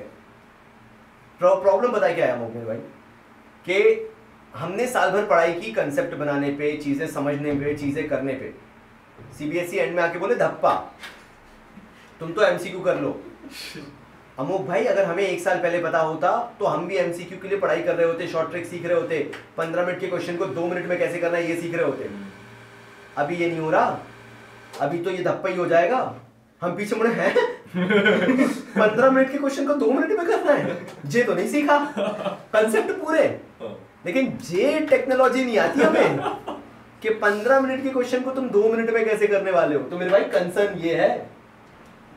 [1.41, 2.77] प्रॉब्लम बताए क्या है मेरे भाई?
[3.65, 4.09] कि
[4.53, 8.53] हमने साल भर पढ़ाई की कंसेप्ट बनाने पे चीज़ें समझने पे चीज़ें करने पे।
[9.37, 10.73] सीबीएसई एंड में आके बोले धप्पा।
[12.19, 13.11] तुम तो एमसीक्यू कर लो।
[14.39, 17.57] अमोक भाई अगर हमें एक साल पहले पता होता तो हम भी एमसीक्यू के लिए
[17.57, 20.67] पढ़ाई कर रहे होते शॉर्ट ट्रिक सीख रहे होते। पंद्रह मिनट के क्वेश्चन को दो
[20.67, 22.09] मिनट में कैसे करना है ये सीख रहे होते।
[23.17, 23.99] अभी ये नहीं हो रहा।
[24.81, 26.15] अभी तो ये धप्पा ही हो जाएगा।
[26.61, 27.33] हम पीछे मुड़े हैं।
[28.79, 31.77] पंद्रह मिनट के क्वेश्चन को दो मिनट में करना है। जे तो नहीं सीखा।
[32.53, 33.41] कंसेप्ट पूरे।
[34.05, 36.17] लेकिन जे टेक्नोलॉजी नहीं आती हमें
[37.01, 39.83] कि पंद्रह मिनट के क्वेश्चन को तुम दो मिनट में कैसे करने वाले हो?
[39.83, 41.29] तो मेरे भाई कंसर्न ये है।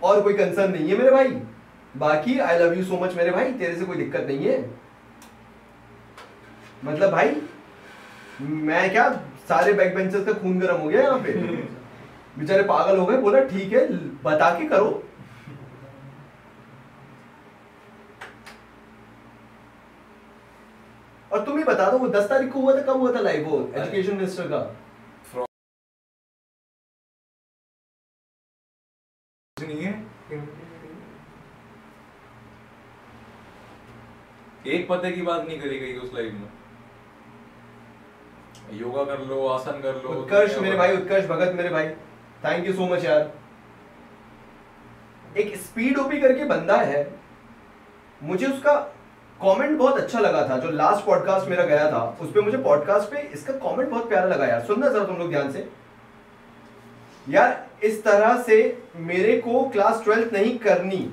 [0.03, 1.41] और कोई कंसर्न नहीं है मेरे भाई।
[1.97, 4.59] बाकी I love you so much मेरे भाई तेरे से कोई दिक्कत नहीं है।
[6.85, 7.35] मतलब भाई
[8.41, 9.11] मैं क्या
[9.49, 11.33] सारे बैक बेंचर्स का खून गर्म हो गया यहाँ पे?
[12.39, 13.87] बेचारे पागल हो गए बोला ठीक है
[14.25, 15.03] बता के करो।
[21.33, 23.49] और तुम ही बता दो वो दस तारीख को हुआ था कब हुआ था लाइव
[23.49, 24.59] वो एजुकेशन मिनिस्टर का
[29.57, 29.93] कुछ नहीं है
[34.83, 36.49] एक पते की बात नहीं करी गई उस लाइव में।
[38.79, 41.89] योगा कर लो आसन कर लो उत्कर्ष मेरे भाई उत्कर्ष भगत मेरे भाई।
[42.45, 43.31] थैंक यू सो मच यार।
[45.39, 47.03] एक स्पीड ओपी करके बंदा है।
[48.23, 48.75] मुझे उसका
[49.41, 53.11] कमेंट बहुत अच्छा लगा था जो लास्ट पॉडकास्ट मेरा गया था। उस पे मुझे पॉडकास्ट
[53.11, 55.69] पे इसका कमेंट बहुत प्यारा लगा यार। सुनना जरा तुम लोग ध्यान से।
[57.29, 61.13] यार इस तरह से मेरे को क्लास ट्वेल्थ नहीं करनी।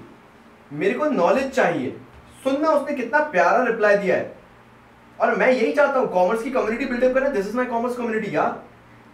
[0.73, 1.97] मेरे को नॉलेज चाहिए।
[2.43, 4.37] सुनना उसने कितना प्यारा रिप्लाई दिया है।
[5.19, 8.35] और मैं यही चाहता हूँ कॉमर्स की कम्युनिटी बिल्डअप करना this is my commerce community
[8.35, 8.63] यार।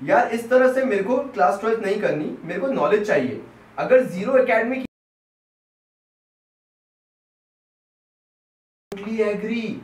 [0.02, 3.42] यार, इस तरह से मेरे को क्लास ट्वेल्थ नहीं करनी। मेरे को नॉलेज चाहिए।
[3.78, 4.84] अगर ज़ीरो एकेडमी
[8.92, 9.82] की एग्री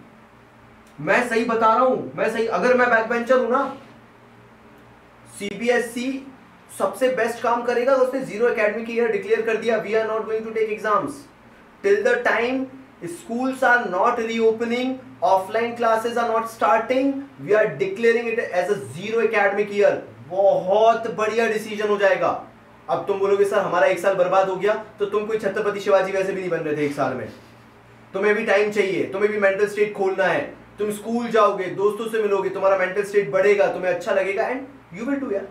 [0.99, 3.63] मैं सही बता रहा हूँ। मैं सही, अगर मैं बैक बेंचर हूँ ना
[5.39, 6.25] सीबीएसई
[6.77, 10.43] सबसे बेस्ट काम करेगा उसने ज़ीरो एकेडमिक ईयर डिक्लेयर कर दिया। We are not going
[10.45, 11.25] to take exams
[11.83, 12.63] till the time
[13.09, 14.99] schools are not reopening.
[15.21, 17.11] Offline classes are not starting.
[17.43, 19.91] We are declaring it as a zero academic year.
[20.29, 22.29] बहुत बढ़िया decision हो जाएगा।
[22.89, 26.11] अब तुम बोलोगे sir हमारा एक साल बर्बाद हो गया। तो तुम कोई छत्रपति शिवाजी
[26.11, 27.27] वैसे भी नहीं बन रहे थे एक साल में।
[28.13, 30.41] तुम्हें भी टाइम चाहिए। तुम्हें भी मेंटल स्टेट खोलना है।
[30.79, 34.61] तुम स्कूल जाओगे दोस्तों से मिलोगे तुम्हारा मेंटल स्टेट बढ़ेगा तुम्हें अच्छा लगेगा एंड
[34.93, 35.47] यू विल डू यार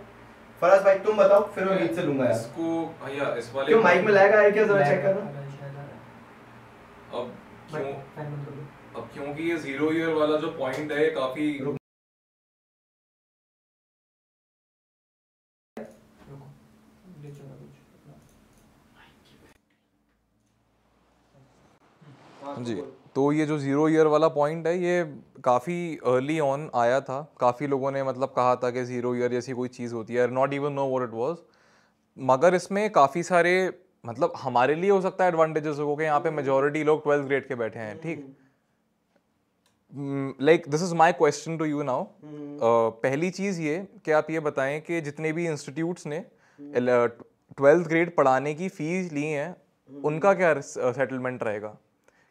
[0.62, 3.82] फराज भाई तुम बताओ फिर मैं मीत से लूँगा यार इसको भैया इस वाले क्यों
[3.82, 4.64] माइक में आया क्या?
[4.64, 5.39] जरा चेक करना।
[7.14, 7.30] अब
[7.70, 7.92] क्यों
[8.96, 11.76] अब क्योंकि ये ज़ीरो ईयर वाला जो पॉइंट है ये काफ़ी
[22.60, 22.74] जी
[23.14, 25.02] तो ये जो ज़ीरो ईयर वाला पॉइंट है ये
[25.44, 29.52] काफ़ी अर्ली ऑन आया था। काफ़ी लोगों ने मतलब कहा था कि ज़ीरो ईयर जैसी
[29.52, 31.38] कोई चीज़ होती है। Not even know what it was
[32.16, 33.52] मगर इसमें काफ़ी सारे
[34.04, 37.48] मतलब हमारे लिए हो सकता है एडवांटेजेस हो कि यहाँ पे मेजोरिटी लोग ट्वेल्थ ग्रेड
[37.48, 38.24] के बैठे हैं ठीक?
[40.40, 42.04] Like this is my question to you now
[43.02, 46.24] पहली चीज़ ये कि आप ये बताएँ कि जितने भी इंस्टीट्यूट्स ने
[46.58, 49.54] ट्वेल्थ ग्रेड पढ़ाने की फ़ीस ली हैं
[49.90, 51.76] उनका क्या सेटलमेंट रहेगा?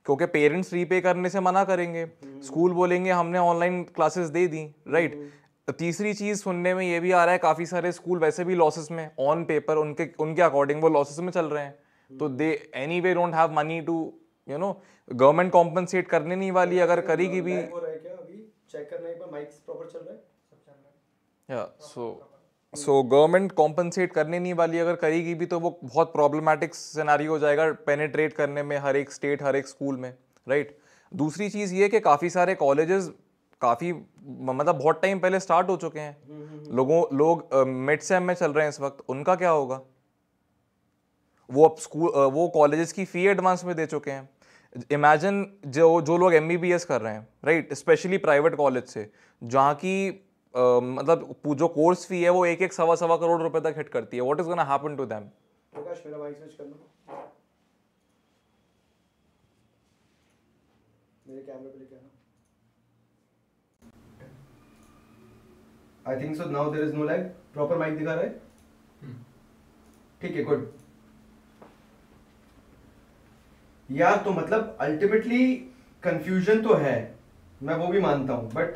[0.06, 2.06] क्योंकि पेरेंट्स रीपे करने से मना करेंगे।
[2.44, 5.32] स्कूल बोलेंगे हमने ऑनलाइन क्लासेस दे दी राइट
[5.72, 8.88] तीसरी चीज़ सुनने में ये भी आ रहा है काफ़ी सारे स्कूल वैसे भी लॉसेस
[8.92, 11.78] में ऑन पेपर उनके उनके अकॉर्डिंग वो लॉसेस में चल रहे हैं।
[12.12, 13.98] तो they anyway don't have money to
[14.48, 14.72] you know
[15.12, 17.58] government compensate करने नहीं वाली अगर करेगी भी।
[21.82, 22.26] सो
[22.74, 27.40] सो गवर्नमेंट कॉम्पनसेट करने नहीं वाली अगर करेगी भी तो वो बहुत प्रॉब्लमेटिक सिनारी हो
[27.40, 30.14] जाएगा पेनेट्रेट करने में हर एक स्टेट हर एक स्कूल में
[30.48, 31.18] राइट right?
[31.18, 33.10] दूसरी चीज़ ये कि काफ़ी सारे कॉलेजेस
[33.62, 38.52] काफ़ी मतलब बहुत टाइम पहले स्टार्ट हो चुके हैं। लोगों लोग मिड सेम में चल
[38.52, 39.82] रहे हैं इस वक्त। उनका क्या होगा?
[41.50, 44.30] वो अब स्कूल वो कॉलेजेस की फ़ी एडवांस में दे चुके हैं।
[44.92, 49.10] इमेजिन जो जो लोग एमबीबीएस कर रहे हैं राइट स्पेशली प्राइवेट कॉलेज से
[49.42, 49.94] जहाँ की
[50.54, 53.90] uh, मतलब जो कोर्स फ़ी है वो एक एक सवा सवा करोड़ रुपए तक हिट
[53.90, 55.30] करती है। What is gonna happen to them
[61.26, 62.09] मेरे कैमरे पे लेके आना।
[66.10, 68.30] I think so now there is no lag proper mic दिखा रहा है?
[70.22, 70.68] ठीक है गुड
[73.90, 75.46] यार तो मतलब अल्टीमेटली
[76.04, 76.98] कंफ्यूजन तो है
[77.62, 78.76] मैं वो भी मानता हूँ बट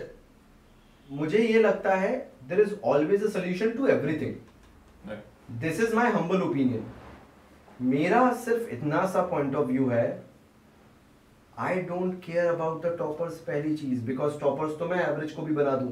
[1.10, 2.16] मुझे ये लगता है
[2.50, 4.36] there is always a solution to everything
[5.62, 6.86] this is my humble opinion
[7.90, 10.08] मेरा सिर्फ़ इतना सा पॉइंट ऑफ़ व्यू है
[11.60, 15.54] I don't care about the toppers पहली चीज़ बिकॉज़ टॉपर्स तो मैं एवरेज को भी
[15.56, 15.92] बना दूँ।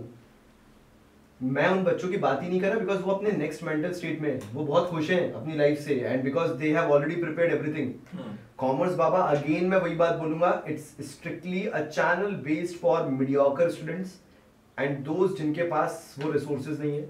[1.43, 4.19] मैं उन बच्चों की बात ही नहीं कर रहा बिकॉज़ वो अपने नेक्स्ट मेंटल स्टेट
[4.21, 7.93] में वो बहुत खुश हैं अपनी लाइफ से and because they have already prepared everything
[8.57, 14.19] commerce Baba again मैं वही बात बोलूँगा it's strictly a channel based for mediocre students
[14.77, 17.09] and दोस्त जिनके पास वो रिसोर्सेज नहीं है।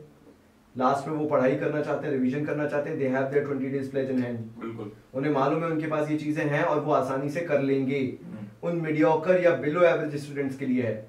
[0.76, 3.72] लास्ट में वो पढ़ाई करना चाहते हैं रिवीजन करना चाहते हैं they have their 20
[3.72, 6.92] days pledge in hand बिल्कुल। उन्हें मालूम है उनके पास ये चीज़ें हैं और वो
[6.94, 11.08] आसानी से कर लेंगे। हम्म। उन मीडियोकर या बिलो एवरेज स्टूडेंट्स के लिए है।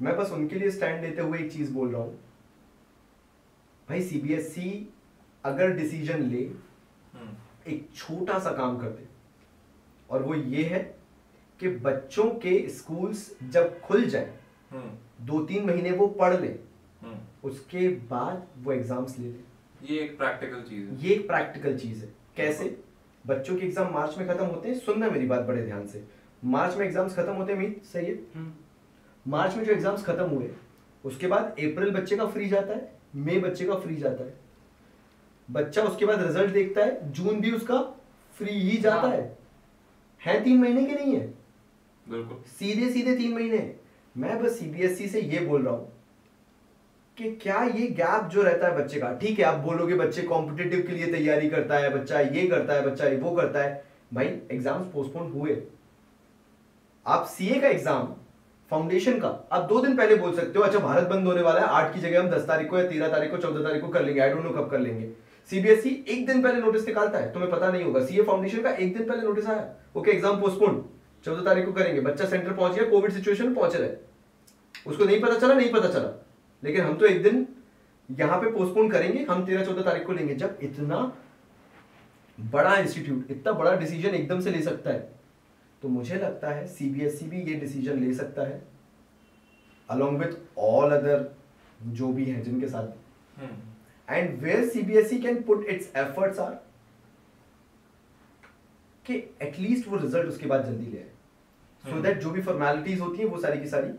[0.00, 2.18] मैं बस उनके लिए स्टैंड लेते हुए एक चीज़ बोल रहा हूँ।
[3.88, 4.88] भाई सीबीएसई
[5.44, 6.42] अगर डिसीज़न ले
[7.12, 9.06] हम्म। एक छोटा सा काम कर दे।
[10.10, 10.80] और वो ये है
[11.60, 14.34] कि बच्चों के स्कूल्स जब खुल जाए
[14.70, 16.48] हम्म। दो तीन महीने वो पढ़ ले
[17.02, 21.78] हम्म। उसके बाद वो एग्ज़ाम्स ले ले। ये एक प्रैक्टिकल चीज़ है। ये एक प्रैक्टिकल
[21.78, 22.76] चीज़ है। कैसे?
[23.24, 26.04] बच्चों के एग्ज़ाम मार्च में खत्म होते हैं सुनना मेरी बात बड़े ध्यान से।
[26.44, 28.18] मार्च में एग्ज़ाम्स खत्म होते हैं मीत सही है?
[29.26, 30.50] मार्च में जो एग्ज़ाम्स खत्म हुए
[31.04, 34.34] उसके बाद अप्रैल बच्चे का फ्री जाता है। मई बच्चे का फ्री जाता है।
[35.48, 37.80] बच्चा उसके बाद रिज़ल्ट देखता है जून भी उसका
[38.36, 39.36] फ्री ही जाता है।
[40.22, 41.26] है। तीन महीने के नहीं है?
[42.06, 43.74] बिल्कुल। सीधे सीधे तीन महीने।
[44.14, 45.92] मैं बस सीबीएसई e से ये बोल रहा हूँ
[47.16, 50.84] कि क्या ये गैप जो रहता है बच्चे का ठीक है आप बोलोगे बच्चे कॉम्पिटेटिव
[50.86, 54.92] के लिए तैयारी करता है बच्चा ये करता है बच्चा वो करता है। भाई एग्ज़ाम्स
[54.92, 55.56] पोस्टपोन हुए।
[57.06, 58.14] आप सीए का एग्ज़ाम
[58.70, 61.66] फाउंडेशन का। आप दो दिन पहले बोल सकते हो अच्छा भारत बंद होने वाला है,
[61.66, 64.04] आठ की जगह हम दस तारीख को या तेरह तारीख को, चौदह तारीख को कर
[64.04, 65.08] लेंगे आई डोंट नो कब कर लेंगे।
[65.50, 68.70] सीबीएसई e एक दिन पहले नोटिस निकालता है, तुम्हें पता नहीं होगा। सीए फाउंडेशन का
[68.70, 70.84] एक दिन पहले नोटिस आया। ओके एग्ज़ाम पोस्टपोन
[71.24, 73.90] चौदह तारीख को करेंगे। बच्चा सेंटर पहुँच गया कोविड सिचुएशन पहुँच रहे
[74.86, 76.10] उसको नहीं पता चला, नहीं पता चला।
[76.62, 77.46] लेकिन हम तो एक दिन
[78.08, 81.12] यहाँ पे पोस्टपोन करेंगे, हम तेरह, चौदह तारीख को लेंगे। जब इतना
[82.38, 85.15] बड़ा इंस्टीट्यूट इतना बड़ा डिसीज़न एकदम से ले सकता है
[85.82, 88.62] तो मुझे लगता है सीबीएसई e भी ये डिसीज़न ले सकता है
[89.88, 91.28] अलॉन्ग विथ ऑल अदर
[91.82, 92.86] जो भी हैं जिनके साथ।
[94.08, 96.54] and where cbse can put its efforts are
[99.06, 101.10] कि एटलीस्ट वो रिज़ल्ट उसके बाद जल्दी ले आए।
[101.84, 103.92] सो हम्म। दैट जो भी फॉर्मेलिटीज होती है वो सारी की सारी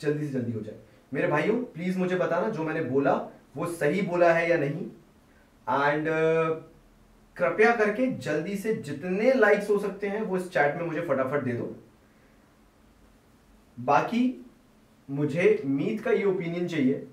[0.00, 0.78] जल्दी से जल्दी हो जाए।
[1.14, 3.14] मेरे भाइयों प्लीज़ मुझे बताना जो मैंने बोला
[3.56, 4.86] वो सही बोला है या नहीं?
[5.66, 6.08] एंड
[7.36, 11.42] कृपया करके जल्दी से जितने लाइक्स हो सकते हैं वो इस चैट में मुझे फटाफट
[11.44, 11.74] दे दो।
[13.78, 14.22] बाकी
[15.08, 17.06] मुझे मीत का ये ओपिनियन चाहिए।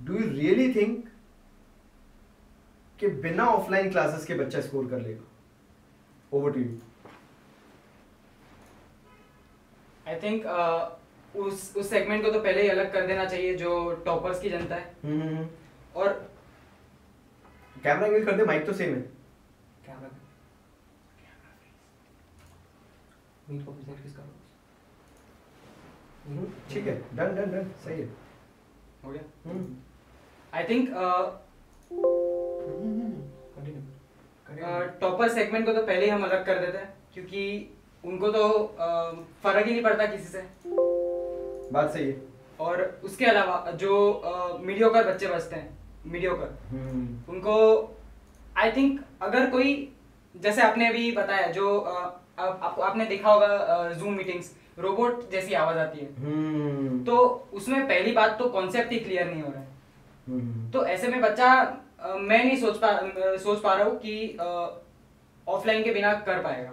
[0.00, 1.08] डू यू रियली थिंक
[2.98, 5.24] कि बिना ऑफलाइन क्लासेस के बच्चा स्कोर कर लेगा?
[6.32, 6.78] Over to you
[10.08, 10.46] I think
[11.36, 14.74] उस उस सेगमेंट को तो पहले ही अलग कर देना चाहिए जो टॉपर्स की जनता
[14.74, 15.46] है। mm -hmm.
[15.96, 16.35] और
[17.84, 19.00] कैमरा एंगल कर दे माइक तो सेम है।
[19.86, 20.10] कैमरा
[23.48, 24.22] मीट को प्रेजेंट किसका
[26.26, 28.06] हम्म, ठीक है। डन डन डन सही है।
[29.04, 29.22] हो गया?
[30.52, 30.88] आई थिंक
[35.00, 37.42] टॉपर सेगमेंट को तो पहले ही हम अलग कर देते हैं क्योंकि
[38.04, 40.42] उनको तो uh, फ़र्क ही नहीं पड़ता किसी से।
[41.72, 42.20] बात सही है।
[42.60, 47.54] और उसके अलावा जो मीडियोकर बच्चे बचते हैं मीडियोकर हम्म, उनको
[48.56, 49.72] आई थिंक अगर कोई
[50.34, 55.78] जैसे आपने अभी बताया जो आप, आप, आपने देखा होगा जूम मीटिंग्स रोबोट जैसी आवाज़
[55.78, 57.16] आती है। हम्म, तो
[57.52, 59.68] उसमें पहली बात तो कॉन्सेप्ट ही क्लियर नहीं हो रहा है।
[60.28, 61.48] हम्म, तो ऐसे में बच्चा
[62.04, 62.90] मैं नहीं सोच पा
[63.38, 64.36] सोच पा रहा हूँ कि
[65.46, 66.72] ऑफलाइन के बिना कर पाएगा।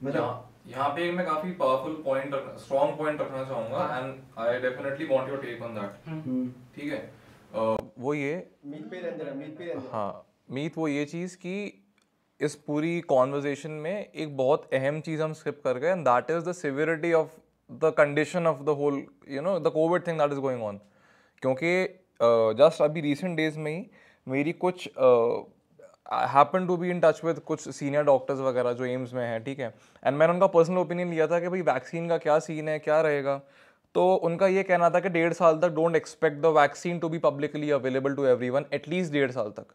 [0.00, 5.28] मतलब यहाँ पे मैं काफ़ी पावरफुल पॉइंट स्ट्रॉन्ग पॉइंट रखना चाहूँगा। And I definitely want
[5.28, 6.98] your take on that हम्म, ठीक है?
[7.54, 8.34] अ, वो ये
[8.66, 11.54] मीत पे रहने दे, मीत पे रहने दे। हाँ मीत वो ये चीज़ कि
[12.40, 16.48] इस पूरी कॉन्वर्जेशन में एक बहुत अहम चीज़ हम स्किप कर गए and that is
[16.48, 17.36] the severity of
[17.70, 20.80] the condition of the whole you know the covid thing that is going on
[21.42, 21.72] क्योंकि
[22.58, 23.84] जस्ट अभी रिसेंट डेज़ में ही
[24.26, 24.88] मेरी कुछ
[26.10, 29.58] happen to be in touch with कुछ सीनियर डॉक्टर्स वगैरह जो AIIMS में हैं ठीक
[29.60, 29.74] है?
[30.04, 33.00] एंड मैंने उनका पर्सनल ओपिनियन लिया था कि भाई वैक्सीन का क्या सीन है क्या
[33.00, 33.40] रहेगा?
[33.94, 37.18] तो उनका ये कहना था कि डेढ़ साल तक don't expect the vaccine to be
[37.20, 39.66] publicly available to everyone at least डेढ़ साल तक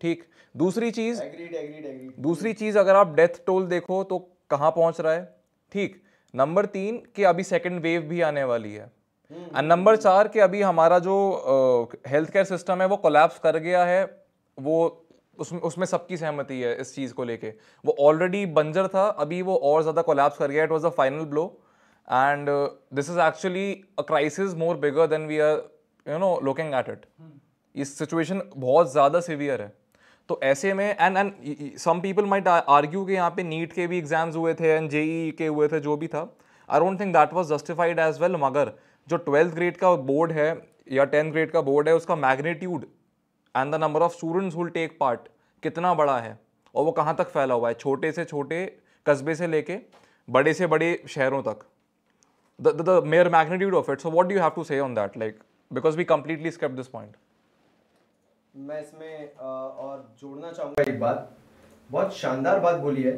[0.00, 0.24] ठीक?
[0.54, 2.18] दूसरी चीज़ Agreed, agreed, agreed.
[2.22, 4.18] दूसरी चीज़ अगर आप डेथ टोल देखो तो
[4.50, 5.24] कहाँ पहुँच रहा है?
[5.72, 6.02] ठीक?
[6.34, 8.90] नंबर तीन कि अभी सेकेंड वेव भी आने वाली है।
[9.30, 11.16] एंड नंबर चार कि अभी हमारा जो
[12.08, 14.04] हेल्थ केयर सिस्टम है वो कोलैप्स कर गया है
[14.58, 15.03] वो
[15.38, 17.52] उसमें उसमें सबकी सहमति है इस चीज़ को लेके।
[17.84, 21.24] वो ऑलरेडी बंजर था अभी वो और ज़्यादा कोलैप्स कर गया it was a final
[21.26, 21.44] blow
[22.08, 22.48] and
[22.94, 25.62] this is actually a crisis more bigger than we are
[26.06, 27.06] you know looking at it
[27.74, 29.72] इस सिचुएशन बहुत ज़्यादा सिवियर है।
[30.28, 33.98] तो ऐसे में and and some people might argue कि यहाँ पे नीट के भी
[33.98, 36.22] एग्ज़ाम्स हुए थे एंड जेई के हुए थे जो भी था।
[36.68, 38.72] I don't think that was justified as well मगर
[39.08, 40.46] जो ट्वेल्थ ग्रेड का बोर्ड है
[40.92, 42.86] या टेंथ ग्रेड का बोर्ड है उसका magnitude
[43.56, 45.28] and the number of students will take part
[45.62, 46.38] कितना बड़ा है?
[46.74, 47.74] और वो कहाँ तक फैला हुआ है?
[47.74, 48.64] छोटे से छोटे
[49.06, 49.78] कस्बे से लेके
[50.28, 51.64] बड़े से बड़े शहरों तक।
[52.58, 54.00] The, the, the mere magnitude of it.
[54.00, 55.16] So what do you have to say on that?
[55.16, 55.38] Like
[55.70, 57.16] because we completely skipped this point.
[58.54, 61.30] मैं इसमें और जोड़ना चाहूँगा एक बात।
[61.90, 63.14] बहुत शानदार बात बोली है।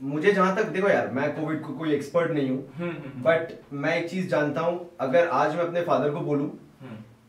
[0.00, 4.08] मुझे जहाँ तक देखो यार मैं कोविड को कोई एक्सपर्ट नहीं हूँ। बट मैं एक
[4.10, 6.50] चीज़ जानता हूँ। अगर आज मैं अपने फादर को बोलूँ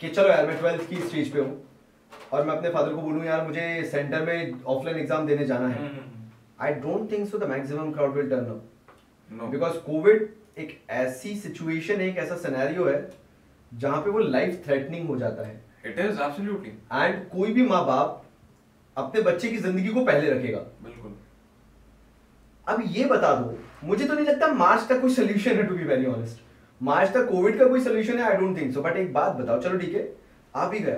[0.02, 1.62] कि चलो यार मैं ट्वेल्थ की स्टेज पे हूँ।
[2.34, 5.92] और मैं अपने फादर को बोलूँ यार मुझे सेंटर में ऑफलाइन एग्ज़ाम देने जाना है.
[6.62, 10.28] I don't think so the maximum crowd will turn up because covid
[10.58, 13.10] एक ऐसी सिचुएशन है एक ऐसा सिनेरियो है
[13.72, 16.72] जहाँ पे वो लाइफ थ्रेटनिंग हो जाता है। It is absolutely.
[16.94, 18.24] एंड कोई भी माँ बाप
[18.98, 21.16] अपने बच्चे की ज़िंदगी को पहले रखेगा। बिल्कुल।
[22.68, 25.84] अब ये बता दो मुझे तो नहीं लगता मार्च तक कोई सोल्यूशन है to be
[25.86, 26.42] very honest
[26.82, 29.62] March तक कोविड का कोई सोल्यूशन है I don't think so but एक बात बताओ
[29.62, 30.08] चलो ठीक है
[30.56, 30.98] आ भी गया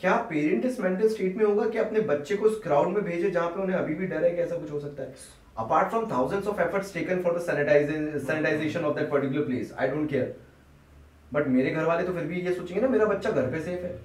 [0.00, 3.30] क्या पेरेंट इस मेंटल स्टेट में होगा कि अपने बच्चे को उस क्राउड में भेजे
[3.30, 5.14] जहाँ पे उन्हें अभी भी डर है कि ऐसा कुछ हो सकता है?
[5.58, 10.10] Apart from thousands of efforts taken for the sanitization of that particular place I don't
[10.10, 10.36] care
[11.32, 13.80] but मेरे घर वाले तो फिर भी ये सोचेंगे ना मेरा बच्चा घर पे सेफ़
[13.80, 14.00] है।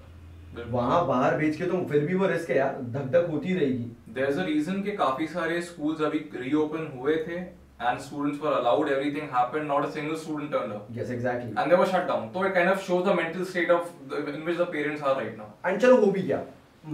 [0.70, 3.91] वहाँ बाहर भेज के तो फिर भी वो रिस्क है यार धक धक होती रहेगी।
[4.14, 8.89] There's a reason कि काफ़ी सारे schools अभी reopen हुए थे and students were allowed
[8.89, 12.27] everything happened not a single student turned up yes exactly and they were shut down
[12.34, 15.15] so it kind of shows the mental state of the, in which the parents are
[15.15, 16.43] right now and चलो हो भी गया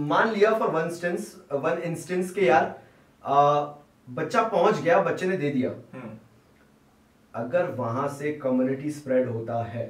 [0.06, 1.34] मान लिया for one instance
[1.66, 2.74] one instance के यार
[3.24, 3.66] आ,
[4.08, 6.10] बच्चा पहुँच गया बच्चे ने दे दिया hmm.
[7.34, 9.86] अगर वहाँ से कम्युनिटी स्प्रेड होता है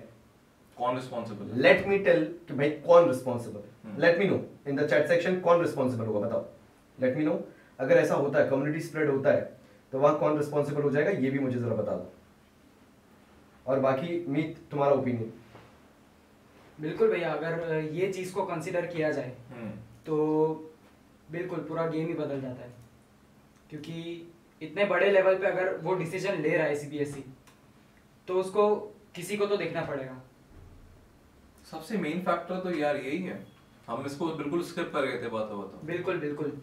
[0.77, 4.77] कौन responsible है लेट मी टेल कि भाई कौन responsible hmm. Let me know in
[4.77, 6.45] the chat section कौन रिस्पॉन्सिबल होगा बताओ
[6.99, 7.41] लेट मी नो
[7.79, 9.58] अगर ऐसा होता है कम्युनिटी स्प्रेड होता है
[9.93, 12.13] तो वहाँ कौन रिस्पॉन्सिबल हो जाएगा ये भी मुझे जरा बता दो।
[13.67, 15.33] और बाकी मीत तुम्हारा ओपिनियन
[16.79, 19.31] बिल्कुल भैया अगर ये चीज़ को कंसिडर किया जाए
[20.07, 20.17] तो
[21.31, 22.73] बिल्कुल पूरा गेम ही बदल जाता है।
[23.71, 27.25] क्योंकि इतने बड़े लेवल पे अगर वो डिसीज़न ले रहा है सीबीएसई
[28.29, 28.75] तो उसको
[29.15, 30.23] किसी को तो देखना पड़ेगा।
[31.71, 33.47] सबसे मेन फैक्टर तो यार यही है।
[33.89, 36.61] हम इसको बिल्कुल स्किप कर गए थे बातों बातों बिल्कुल बिल्कुल।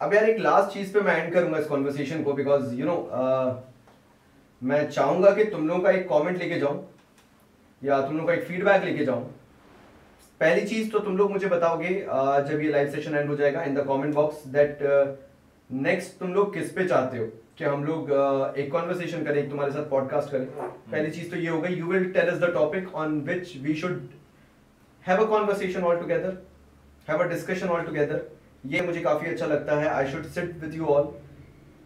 [0.00, 2.94] अब यार एक लास्ट चीज़ पे मैं एंड करूँगा इस कॉन्वर्सेशन को बिकॉज़ यू नो
[4.62, 6.86] मैं चाहूँगा कि तुम लोगों का एक कमेंट लेके जाऊँ
[7.82, 9.24] या तुम लोगों का एक फीडबैक लेके जाऊँ।
[10.40, 13.62] पहली चीज़ तो तुम लोग मुझे बताओगे uh, जब ये लाइव सेशन एंड हो जाएगा
[13.62, 14.78] in the comment box that
[15.70, 17.26] next तुम लोग किस पे चाहते हो
[17.58, 21.48] कि हम लोग uh, एक कॉन्वर्सेशन करें तुम्हारे साथ पॉडकास्ट करें। पहली चीज़ तो ये
[21.48, 24.00] हो गई you will tell the topic on which we should
[25.04, 26.42] have a conversation all together
[27.08, 28.28] have a discussion all together
[28.66, 29.88] ये मुझे काफ़ी अच्छा लगता है.
[29.88, 31.12] I should sit with you all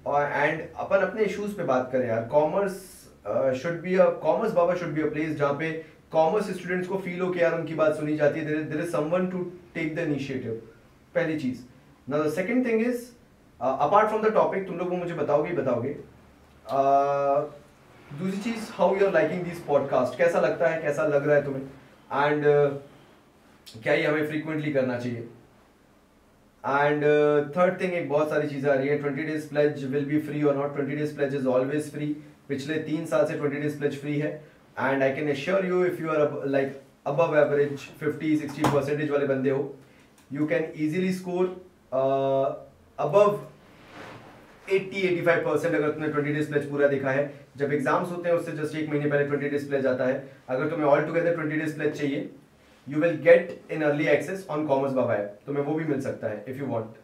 [0.07, 2.25] and अपन अपने इश्यूज़ पे बात करें यार.
[2.29, 2.73] Commerce
[3.63, 5.71] should be a commerce Baba should be a place जहाँ पे
[6.13, 8.65] कॉमर्स स्टूडेंट्स को फील हो कि यार उनकी बात सुनी जाती है.
[8.65, 9.43] There is someone to
[9.75, 10.61] take the initiative
[11.15, 11.61] पहली चीज़.
[12.11, 13.05] Now the second thing is
[13.61, 15.97] apart from the topic तुम लोग वो मुझे बताओगे ही बताओगे.
[16.65, 17.41] Uh,
[18.19, 20.81] दूसरी चीज़ how you are liking this podcast कैसा लगता है?
[20.83, 21.63] कैसा लग रहा है तुम्हें?
[22.13, 25.29] एंड uh, क्या ये हमें फ्रीक्वेंटली करना चाहिए?
[26.67, 27.03] एंड
[27.57, 30.43] थर्ड थिंग एक बहुत सारी चीज़ें आ रही है twenty days pledge will be free
[30.43, 32.07] और not twenty days pledge is always free
[32.49, 34.31] पिछले तीन साल से ट्वेंटी डेज़ प्लेज फ्री है.
[34.81, 39.27] And I can assure you if you are like above average fifty sixty percentage वाले
[39.27, 39.75] बंदे हो
[40.31, 41.47] you can easily score
[42.99, 43.39] above
[44.67, 47.25] 80-85 percent अगर तुमने 20 डेज़ प्लेज पूरा देखा है.
[47.57, 50.15] जब एग्ज़ाम्स होते हैं, उससे जस्ट एक महीने पहले 20 डेज़ प्लेज आता है.
[50.49, 52.29] अगर तुम्हें ऑल टुगेदर 20 डेज़ प्लेज चाहिए
[52.87, 56.29] you will get in early access on commerce Baba app तुम्हें वो भी मिल सकता
[56.29, 56.97] है if you want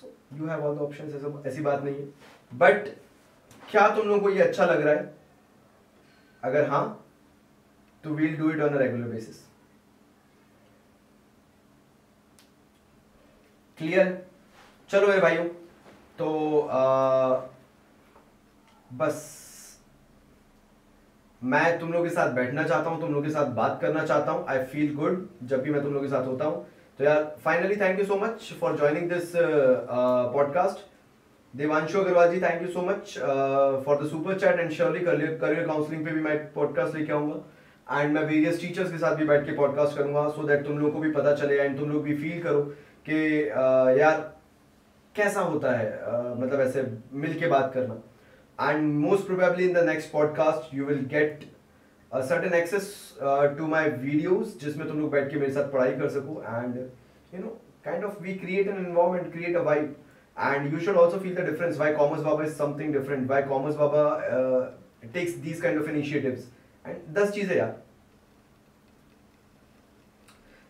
[0.00, 2.06] so you have all the options ऐसा ऐसी बात नहीं है।
[2.52, 2.88] बट
[3.70, 5.14] क्या तुम लोगों को ये अच्छा लग रहा है?
[6.42, 7.04] अगर हाँ
[8.04, 9.42] तो we'll do it on a regular basis
[13.78, 14.26] clear
[14.90, 15.44] चलो मेरे भाइयों
[16.18, 17.40] तो आ,
[18.90, 19.43] बस।
[21.44, 24.32] मैं तुम लोगों के साथ बैठना चाहता हूँ तुम लोगों के साथ बात करना चाहता
[24.32, 26.66] हूँ। आई फील गुड जब भी मैं तुम लोगों के साथ होता हूँ।
[26.98, 30.86] तो यार finally thank you so much for joining this podcast
[31.54, 33.18] Devanshu Agrawal ji thank you so much
[33.86, 38.12] for the super chat and surely career counselling पे भी मैं पॉडकास्ट लेके आऊँगा। एंड
[38.12, 40.98] मैं वेरियस टीचर्स के साथ भी बैठ के पॉडकास्ट करूँगा सो दैट तुम लोग को
[40.98, 42.62] भी पता चले एंड तुम लोग भी फील करो
[43.08, 44.20] कि uh, यार
[45.14, 48.02] कैसा होता है uh, मतलब ऐसे मिल के बात करना।
[48.60, 51.44] And most probably in the next podcast you will get
[52.12, 52.94] certain access
[53.58, 56.76] to my videos जिसमें तुम लोग बैठ के मेरे साथ पढ़ाई कर सको and
[57.34, 59.94] you know kind of we create an environment create a vibe
[60.36, 63.76] and you should also feel the difference why commerce baba is something different why commerce
[63.76, 64.00] baba
[64.36, 64.62] uh,
[65.16, 66.46] takes these kind of initiatives.
[66.84, 67.76] And दस चीज़ें यार।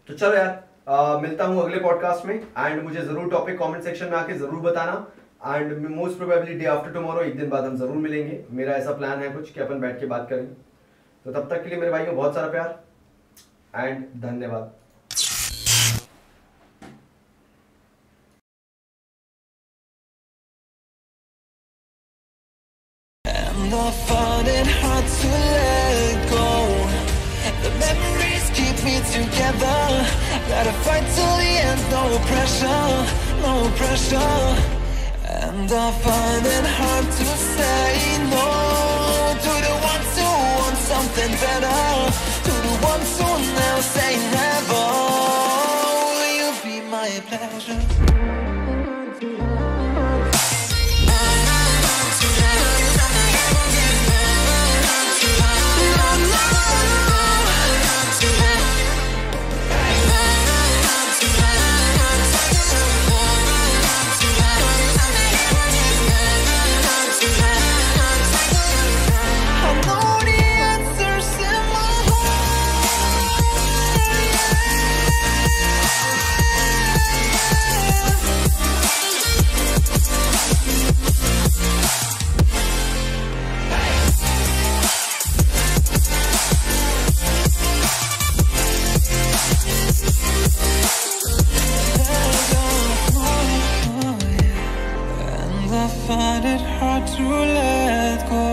[0.09, 0.51] तो चलो यार
[0.89, 4.61] uh, मिलता हूँ अगले podcast में। एंड मुझे ज़रूर टॉपिक कमेंट सेक्शन में आके ज़रूर
[4.69, 4.95] बताना।
[5.47, 9.29] And most probability after tomorrow एक दिन बाद हम ज़रूर मिलेंगे। मेरा ऐसा प्लान है
[9.31, 10.47] कुछ कि अपन बैठ के बात करें।
[11.27, 12.83] तो तब तक के लिए मेरे भाई को बहुत सारा प्यार।
[13.75, 14.73] एंड धन्यवाद।
[35.43, 38.49] And I find it hard to say no
[39.45, 40.31] to the ones who
[40.61, 41.81] want something better.
[42.47, 44.85] To the ones who never say never.
[46.19, 48.14] Will you be my pleasure?
[96.55, 98.45] it hard to let go.